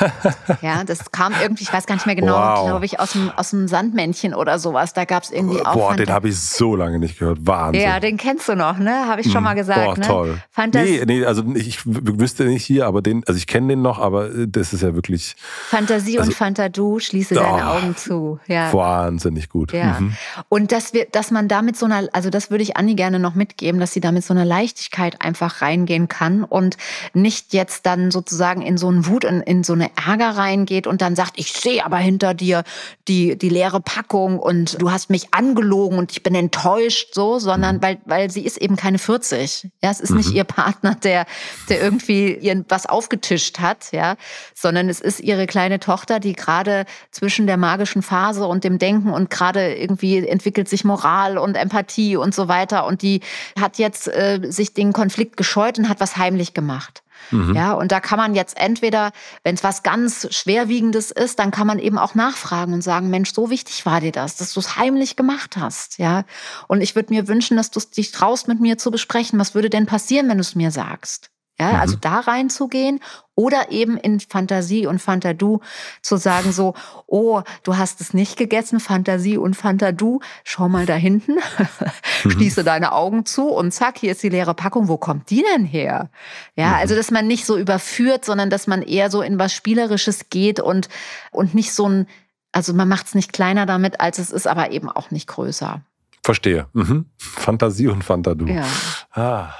ja, 0.62 0.84
das 0.84 1.12
kam 1.12 1.34
irgendwie, 1.40 1.64
ich 1.64 1.72
weiß 1.72 1.86
gar 1.86 1.96
nicht 1.96 2.06
mehr 2.06 2.14
genau, 2.14 2.34
wow. 2.34 2.66
glaube 2.66 2.84
ich, 2.84 2.98
aus 2.98 3.12
dem, 3.12 3.30
aus 3.30 3.50
dem 3.50 3.68
Sandmännchen 3.68 4.34
oder 4.34 4.58
sowas. 4.58 4.94
Da 4.94 5.04
gab 5.04 5.24
es 5.24 5.30
irgendwie 5.30 5.60
auch. 5.60 5.74
Boah, 5.74 5.88
Fanta 5.88 6.04
den 6.04 6.14
habe 6.14 6.28
ich 6.28 6.40
so 6.40 6.74
lange 6.74 6.98
nicht 6.98 7.18
gehört. 7.18 7.38
Wahnsinn. 7.42 7.82
Ja, 7.82 8.00
den 8.00 8.16
kennst 8.16 8.48
du 8.48 8.54
noch, 8.54 8.78
ne? 8.78 9.06
Habe 9.06 9.20
ich 9.20 9.30
schon 9.30 9.42
mal 9.42 9.54
gesagt. 9.54 9.84
Boah, 9.84 9.98
ne? 9.98 10.06
toll. 10.06 10.38
Fantas 10.50 10.82
nee, 10.82 11.02
nee, 11.06 11.24
also 11.24 11.42
ich 11.54 11.80
wüsste 11.84 12.44
nicht 12.44 12.64
hier, 12.64 12.86
aber 12.86 13.02
den, 13.02 13.22
also 13.26 13.36
ich 13.36 13.46
kenne 13.46 13.68
den 13.68 13.82
noch, 13.82 13.98
aber 13.98 14.28
das 14.46 14.72
ist 14.72 14.82
ja 14.82 14.94
wirklich. 14.94 15.36
Fantasie 15.68 16.18
also, 16.18 16.30
und 16.30 16.36
Fantadu, 16.36 16.98
schließe 16.98 17.34
oh, 17.34 17.42
deine 17.42 17.68
Augen 17.68 17.96
zu. 17.96 18.38
Ja. 18.46 18.72
Wahnsinnig 18.72 19.48
gut. 19.48 19.72
Ja. 19.72 19.98
Mhm. 20.00 20.14
Und 20.48 20.72
dass 20.72 20.92
wir, 20.92 21.06
dass 21.10 21.30
man 21.30 21.48
damit 21.48 21.76
so 21.76 21.86
einer, 21.86 22.08
also 22.12 22.30
das 22.30 22.50
würde 22.50 22.59
würde 22.60 22.70
ich 22.70 22.76
Anni 22.76 22.94
gerne 22.94 23.18
noch 23.18 23.34
mitgeben, 23.34 23.80
dass 23.80 23.94
sie 23.94 24.00
da 24.00 24.12
mit 24.12 24.22
so 24.22 24.34
einer 24.34 24.44
Leichtigkeit 24.44 25.22
einfach 25.22 25.62
reingehen 25.62 26.08
kann 26.08 26.44
und 26.44 26.76
nicht 27.14 27.54
jetzt 27.54 27.86
dann 27.86 28.10
sozusagen 28.10 28.60
in 28.60 28.76
so 28.76 28.88
einen 28.88 29.06
Wut, 29.06 29.24
in, 29.24 29.40
in 29.40 29.64
so 29.64 29.72
eine 29.72 29.90
Ärger 29.96 30.36
reingeht 30.36 30.86
und 30.86 31.00
dann 31.00 31.16
sagt, 31.16 31.32
ich 31.36 31.52
sehe 31.52 31.82
aber 31.82 31.96
hinter 31.96 32.34
dir 32.34 32.64
die, 33.08 33.38
die 33.38 33.48
leere 33.48 33.80
Packung 33.80 34.38
und 34.38 34.82
du 34.82 34.90
hast 34.90 35.08
mich 35.08 35.32
angelogen 35.32 35.96
und 35.96 36.12
ich 36.12 36.22
bin 36.22 36.34
enttäuscht, 36.34 37.14
so, 37.14 37.38
sondern 37.38 37.76
mhm. 37.76 37.82
weil, 37.82 37.98
weil 38.04 38.30
sie 38.30 38.44
ist 38.44 38.58
eben 38.58 38.76
keine 38.76 38.98
40. 38.98 39.68
Ja, 39.82 39.90
es 39.90 40.00
ist 40.00 40.10
mhm. 40.10 40.18
nicht 40.18 40.32
ihr 40.32 40.44
Partner, 40.44 40.96
der, 40.96 41.24
der 41.70 41.80
irgendwie 41.80 42.34
ihr 42.34 42.62
was 42.68 42.84
aufgetischt 42.84 43.58
hat, 43.58 43.90
ja, 43.92 44.16
sondern 44.54 44.90
es 44.90 45.00
ist 45.00 45.20
ihre 45.20 45.46
kleine 45.46 45.80
Tochter, 45.80 46.20
die 46.20 46.34
gerade 46.34 46.84
zwischen 47.10 47.46
der 47.46 47.56
magischen 47.56 48.02
Phase 48.02 48.46
und 48.46 48.64
dem 48.64 48.78
Denken 48.78 49.12
und 49.12 49.30
gerade 49.30 49.76
irgendwie 49.76 50.28
entwickelt 50.28 50.68
sich 50.68 50.84
Moral 50.84 51.38
und 51.38 51.54
Empathie 51.54 52.16
und 52.16 52.34
so 52.34 52.49
weiter. 52.50 52.84
Und 52.84 53.00
die 53.00 53.20
hat 53.58 53.78
jetzt 53.78 54.08
äh, 54.08 54.40
sich 54.50 54.74
den 54.74 54.92
Konflikt 54.92 55.38
gescheut 55.38 55.78
und 55.78 55.88
hat 55.88 56.00
was 56.00 56.18
heimlich 56.18 56.52
gemacht. 56.52 57.02
Mhm. 57.30 57.54
Ja, 57.54 57.72
und 57.72 57.92
da 57.92 58.00
kann 58.00 58.18
man 58.18 58.34
jetzt 58.34 58.56
entweder, 58.56 59.12
wenn 59.44 59.54
es 59.54 59.64
was 59.64 59.82
ganz 59.82 60.28
Schwerwiegendes 60.30 61.10
ist, 61.10 61.38
dann 61.38 61.50
kann 61.50 61.66
man 61.66 61.78
eben 61.78 61.98
auch 61.98 62.14
nachfragen 62.14 62.74
und 62.74 62.82
sagen, 62.82 63.10
Mensch, 63.10 63.32
so 63.32 63.50
wichtig 63.50 63.86
war 63.86 64.00
dir 64.00 64.12
das, 64.12 64.36
dass 64.36 64.52
du 64.52 64.60
es 64.60 64.76
heimlich 64.76 65.16
gemacht 65.16 65.56
hast. 65.56 65.98
Ja, 65.98 66.24
und 66.68 66.80
ich 66.80 66.94
würde 66.94 67.12
mir 67.12 67.28
wünschen, 67.28 67.56
dass 67.56 67.70
du 67.70 67.80
dich 67.80 68.12
traust, 68.12 68.48
mit 68.48 68.60
mir 68.60 68.78
zu 68.78 68.90
besprechen. 68.90 69.38
Was 69.38 69.54
würde 69.54 69.70
denn 69.70 69.86
passieren, 69.86 70.28
wenn 70.28 70.38
du 70.38 70.42
es 70.42 70.54
mir 70.54 70.70
sagst? 70.70 71.30
Ja, 71.60 71.72
mhm. 71.72 71.80
also 71.80 71.96
da 72.00 72.20
reinzugehen 72.20 73.00
oder 73.34 73.70
eben 73.70 73.98
in 73.98 74.18
Fantasie 74.18 74.86
und 74.86 74.98
Fantadu 74.98 75.60
zu 76.00 76.16
sagen 76.16 76.52
so, 76.52 76.72
oh, 77.06 77.42
du 77.64 77.76
hast 77.76 78.00
es 78.00 78.14
nicht 78.14 78.38
gegessen, 78.38 78.80
Fantasie 78.80 79.36
und 79.36 79.54
Fantadu, 79.54 80.20
schau 80.42 80.70
mal 80.70 80.86
da 80.86 80.94
hinten, 80.94 81.34
mhm. 82.24 82.30
schließe 82.30 82.64
deine 82.64 82.92
Augen 82.92 83.26
zu 83.26 83.48
und 83.48 83.72
zack, 83.72 83.98
hier 83.98 84.12
ist 84.12 84.22
die 84.22 84.30
leere 84.30 84.54
Packung, 84.54 84.88
wo 84.88 84.96
kommt 84.96 85.28
die 85.28 85.44
denn 85.54 85.66
her? 85.66 86.08
Ja, 86.56 86.68
mhm. 86.68 86.74
also 86.76 86.94
dass 86.94 87.10
man 87.10 87.26
nicht 87.26 87.44
so 87.44 87.58
überführt, 87.58 88.24
sondern 88.24 88.48
dass 88.48 88.66
man 88.66 88.80
eher 88.80 89.10
so 89.10 89.20
in 89.20 89.38
was 89.38 89.52
Spielerisches 89.52 90.30
geht 90.30 90.60
und, 90.60 90.88
und 91.30 91.54
nicht 91.54 91.74
so 91.74 91.86
ein, 91.86 92.06
also 92.52 92.72
man 92.72 92.88
macht 92.88 93.08
es 93.08 93.14
nicht 93.14 93.34
kleiner 93.34 93.66
damit, 93.66 94.00
als 94.00 94.18
es 94.18 94.30
ist, 94.30 94.46
aber 94.46 94.70
eben 94.70 94.88
auch 94.88 95.10
nicht 95.10 95.28
größer. 95.28 95.82
Verstehe. 96.22 96.68
Mhm. 96.72 97.04
Fantasie 97.18 97.88
und 97.88 98.02
Fantadu. 98.02 98.46
Ja. 98.46 98.66
Ah, 99.12 99.50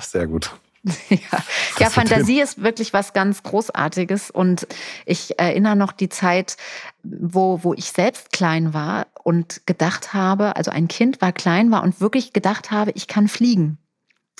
sehr 0.00 0.26
gut. 0.26 0.50
Ja, 1.10 1.42
ja 1.78 1.90
Fantasie 1.90 2.40
ist 2.40 2.62
wirklich 2.62 2.92
was 2.92 3.12
ganz 3.12 3.42
Großartiges. 3.42 4.30
Und 4.30 4.66
ich 5.06 5.38
erinnere 5.38 5.76
noch 5.76 5.92
die 5.92 6.08
Zeit, 6.08 6.56
wo, 7.02 7.60
wo 7.62 7.74
ich 7.74 7.86
selbst 7.86 8.32
klein 8.32 8.74
war 8.74 9.06
und 9.22 9.66
gedacht 9.66 10.14
habe, 10.14 10.56
also 10.56 10.70
ein 10.70 10.88
Kind 10.88 11.20
war 11.20 11.32
klein 11.32 11.70
war 11.70 11.82
und 11.82 12.00
wirklich 12.00 12.32
gedacht 12.32 12.70
habe, 12.70 12.92
ich 12.94 13.06
kann 13.06 13.28
fliegen. 13.28 13.78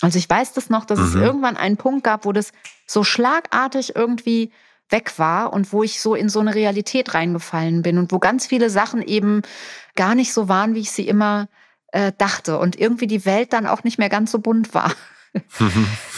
Also 0.00 0.18
ich 0.18 0.30
weiß 0.30 0.52
das 0.52 0.70
noch, 0.70 0.84
dass 0.84 0.98
mhm. 0.98 1.04
es 1.06 1.14
irgendwann 1.14 1.56
einen 1.56 1.76
Punkt 1.76 2.04
gab, 2.04 2.24
wo 2.24 2.32
das 2.32 2.52
so 2.86 3.02
schlagartig 3.04 3.96
irgendwie 3.96 4.52
weg 4.90 5.18
war 5.18 5.52
und 5.52 5.72
wo 5.72 5.82
ich 5.82 6.00
so 6.00 6.14
in 6.14 6.28
so 6.28 6.40
eine 6.40 6.54
Realität 6.54 7.14
reingefallen 7.14 7.82
bin 7.82 7.98
und 7.98 8.12
wo 8.12 8.18
ganz 8.18 8.46
viele 8.46 8.70
Sachen 8.70 9.02
eben 9.02 9.42
gar 9.96 10.14
nicht 10.14 10.32
so 10.32 10.48
waren, 10.48 10.74
wie 10.74 10.80
ich 10.80 10.92
sie 10.92 11.06
immer 11.06 11.48
äh, 11.92 12.12
dachte 12.16 12.58
und 12.58 12.78
irgendwie 12.78 13.06
die 13.06 13.26
Welt 13.26 13.52
dann 13.52 13.66
auch 13.66 13.84
nicht 13.84 13.98
mehr 13.98 14.08
ganz 14.08 14.30
so 14.30 14.38
bunt 14.38 14.72
war. 14.74 14.92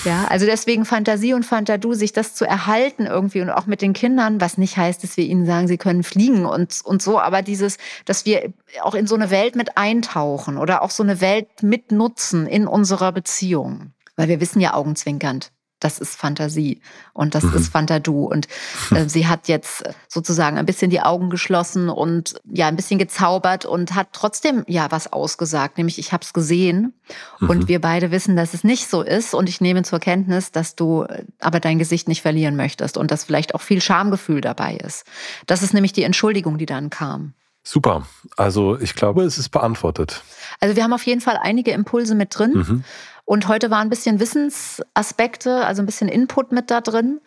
Ja, 0.05 0.27
also 0.29 0.47
deswegen 0.47 0.85
Fantasie 0.85 1.35
und 1.35 1.45
Fantadu, 1.45 1.95
sich 1.95 2.13
das 2.13 2.35
zu 2.35 2.45
erhalten 2.45 3.07
irgendwie 3.07 3.41
und 3.41 3.51
auch 3.51 3.67
mit 3.67 3.83
den 3.83 3.93
Kindern, 3.93 4.41
was 4.41 4.59
nicht 4.59 4.77
heißt, 4.77 5.03
dass 5.03 5.17
wir 5.17 5.25
ihnen 5.25 5.47
sagen, 5.47 5.69
sie 5.69 5.79
können 5.79 6.03
fliegen 6.03 6.47
und, 6.47 6.81
und 6.85 7.03
so, 7.03 7.21
aber 7.21 7.43
dieses, 7.43 7.79
dass 8.05 8.25
wir 8.25 8.53
auch 8.83 8.95
in 8.95 9.07
so 9.07 9.15
eine 9.15 9.31
Welt 9.31 9.57
mit 9.57 9.77
eintauchen 9.77 10.59
oder 10.59 10.83
auch 10.83 10.91
so 10.91 11.03
eine 11.03 11.21
Welt 11.21 11.63
mitnutzen 11.63 12.47
in 12.47 12.67
unserer 12.67 13.13
Beziehung. 13.13 13.93
Weil 14.17 14.29
wir 14.29 14.41
wissen 14.41 14.61
ja 14.61 14.75
augenzwinkernd, 14.75 15.51
das 15.81 15.99
ist 15.99 16.17
Fantasie 16.17 16.81
und 17.13 17.35
das 17.35 17.45
mhm. 17.45 17.55
ist 17.55 17.73
Fantadu. 17.73 18.25
Und 18.25 18.47
äh, 18.91 19.05
sie 19.09 19.27
hat 19.27 19.49
jetzt 19.49 19.83
sozusagen 20.09 20.59
ein 20.59 20.67
bisschen 20.67 20.91
die 20.91 21.01
Augen 21.01 21.31
geschlossen 21.31 21.89
und 21.89 22.41
ja, 22.45 22.69
ein 22.69 22.77
bisschen 22.77 22.99
gezaubert 22.99 23.65
und 23.65 23.95
hat 23.95 24.09
trotzdem 24.13 24.65
ja 24.69 24.91
was 24.91 25.13
ausgesagt, 25.13 25.79
nämlich 25.79 25.99
ich 25.99 26.13
habe 26.13 26.23
es 26.23 26.33
gesehen 26.33 26.93
mhm. 27.41 27.51
und 27.51 27.69
wir 27.69 27.81
beide 27.81 28.11
wissen, 28.11 28.37
dass 28.37 28.55
es 28.55 28.63
nicht 28.63 28.89
so 28.89 29.03
ist 29.03 29.35
und 29.35 29.49
ich 29.49 29.61
nehme 29.61 29.83
zur 29.83 29.99
Kenntnis, 29.99 30.53
dass 30.53 30.77
du 30.77 31.03
äh, 31.03 31.25
aber 31.41 31.61
dein 31.61 31.79
Gesicht 31.79 32.09
nicht 32.09 32.23
verlieren 32.23 32.57
möchtest 32.57 32.97
und 32.97 33.11
dass 33.11 33.25
vielleicht 33.25 33.55
auch 33.55 33.63
viel 33.63 33.81
Schamgefühl 33.81 34.41
dabei 34.41 34.77
ist. 34.77 35.05
Das 35.47 35.63
ist 35.63 35.75
nämlich 35.75 35.93
die 35.93 36.05
Entschuldigung, 36.05 36.59
die 36.59 36.67
dann 36.67 36.91
kam. 36.91 37.35
Super. 37.63 38.07
Also 38.37 38.79
ich 38.79 38.95
glaube, 38.95 39.23
es 39.25 39.39
ist 39.39 39.51
beantwortet. 39.51 40.23
Also 40.61 40.77
wir 40.77 40.83
haben 40.83 40.93
auf 40.93 41.05
jeden 41.05 41.21
Fall 41.21 41.39
einige 41.41 41.73
Impulse 41.73 42.15
mit 42.15 42.37
drin. 42.37 42.53
Mhm. 42.55 42.85
Und 43.31 43.47
heute 43.47 43.71
war 43.71 43.79
ein 43.79 43.91
bisschen 43.91 44.19
Wissensaspekte, 44.19 45.65
also 45.65 45.83
ein 45.83 45.87
bisschen 45.87 46.09
Input 46.09 46.51
mit 46.51 46.69
da 46.69 46.81
drin. 46.81 47.21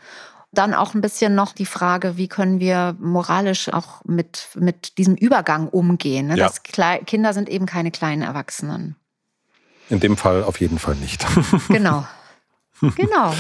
Dann 0.52 0.74
auch 0.74 0.96
ein 0.96 1.00
bisschen 1.00 1.34
noch 1.34 1.54
die 1.54 1.66
Frage, 1.66 2.18
wie 2.18 2.28
können 2.28 2.60
wir 2.60 2.98
moralisch 3.00 3.72
auch 3.72 4.04
mit, 4.04 4.50
mit 4.56 4.98
diesem 4.98 5.16
Übergang 5.16 5.70
umgehen. 5.70 6.28
Ne? 6.28 6.36
Ja. 6.36 6.50
Das 6.50 6.62
Kinder 7.06 7.32
sind 7.32 7.48
eben 7.48 7.66
keine 7.66 7.90
kleinen 7.90 8.22
Erwachsenen. 8.22 8.98
In 9.90 10.02
dem 10.02 10.18
Fall 10.18 10.44
auf 10.44 10.60
jeden 10.60 10.78
Fall 10.78 10.96
nicht. 10.96 11.26
Genau. 11.70 12.06
Genau. 12.82 13.34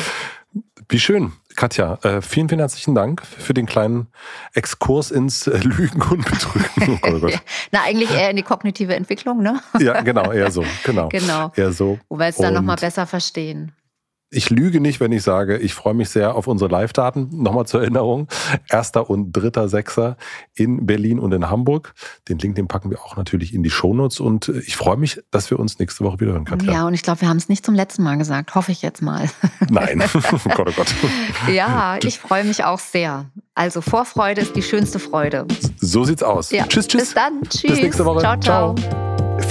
Wie 0.89 0.99
schön. 0.99 1.33
Katja, 1.55 1.95
äh, 2.03 2.21
vielen, 2.21 2.49
vielen 2.49 2.59
herzlichen 2.59 2.95
Dank 2.95 3.25
für 3.25 3.53
den 3.53 3.65
kleinen 3.65 4.07
Exkurs 4.53 5.11
ins 5.11 5.47
äh, 5.47 5.57
Lügen 5.59 6.01
und 6.01 6.25
Betrügen. 6.25 6.99
Oh 7.03 7.19
Gott. 7.19 7.41
Na, 7.71 7.83
eigentlich 7.83 8.11
eher 8.11 8.29
in 8.29 8.35
die 8.35 8.43
kognitive 8.43 8.95
Entwicklung, 8.95 9.41
ne? 9.41 9.61
ja, 9.79 10.01
genau, 10.01 10.31
eher 10.31 10.51
so. 10.51 10.65
Genau. 10.83 11.09
genau. 11.11 11.51
Eher 11.55 11.71
so. 11.71 11.99
Wo 12.09 12.17
wir 12.17 12.27
es 12.27 12.37
dann 12.37 12.53
nochmal 12.53 12.77
besser 12.77 13.05
verstehen 13.05 13.73
ich 14.33 14.49
lüge 14.49 14.79
nicht, 14.79 14.99
wenn 14.99 15.11
ich 15.11 15.23
sage, 15.23 15.57
ich 15.57 15.73
freue 15.73 15.93
mich 15.93 16.09
sehr 16.09 16.35
auf 16.35 16.47
unsere 16.47 16.69
Live-Daten. 16.69 17.29
Nochmal 17.31 17.65
zur 17.65 17.81
Erinnerung. 17.81 18.27
Erster 18.69 19.09
und 19.09 19.31
dritter 19.31 19.69
Sechser 19.69 20.17
in 20.55 20.85
Berlin 20.85 21.19
und 21.19 21.31
in 21.33 21.49
Hamburg. 21.49 21.93
Den 22.29 22.39
Link, 22.39 22.55
den 22.55 22.67
packen 22.67 22.89
wir 22.89 23.01
auch 23.01 23.15
natürlich 23.15 23.53
in 23.53 23.63
die 23.63 23.69
Shownotes. 23.69 24.19
Und 24.19 24.49
äh, 24.49 24.59
ich 24.59 24.75
freue 24.75 24.97
mich, 24.97 25.21
dass 25.31 25.51
wir 25.51 25.59
uns 25.59 25.79
nächste 25.79 26.03
Woche 26.03 26.19
wieder 26.19 26.33
hören 26.33 26.45
können. 26.45 26.69
Ja, 26.69 26.87
und 26.87 26.93
ich 26.93 27.03
glaube, 27.03 27.21
wir 27.21 27.29
haben 27.29 27.37
es 27.37 27.49
nicht 27.49 27.65
zum 27.65 27.75
letzten 27.75 28.03
Mal 28.03 28.17
gesagt. 28.17 28.55
Hoffe 28.55 28.71
ich 28.71 28.81
jetzt 28.81 29.01
mal. 29.01 29.29
Nein. 29.69 30.03
oh 30.13 30.49
Gott, 30.55 30.67
oh 30.69 30.73
Gott. 30.75 30.93
Ja, 31.51 31.97
ich 32.03 32.19
freue 32.19 32.43
mich 32.43 32.63
auch 32.63 32.79
sehr. 32.79 33.25
Also 33.55 33.81
Vorfreude 33.81 34.41
ist 34.41 34.55
die 34.55 34.63
schönste 34.63 34.99
Freude. 34.99 35.45
So 35.77 36.03
sieht's 36.03 36.23
aus. 36.23 36.51
Ja. 36.51 36.65
Tschüss, 36.65 36.87
tschüss. 36.87 37.01
Bis 37.01 37.13
dann. 37.13 37.41
Tschüss. 37.43 37.71
Bis 37.71 37.81
nächste 37.81 38.05
Woche. 38.05 38.21
ciao. 38.21 38.39
ciao. 38.39 38.75
ciao. 38.75 39.02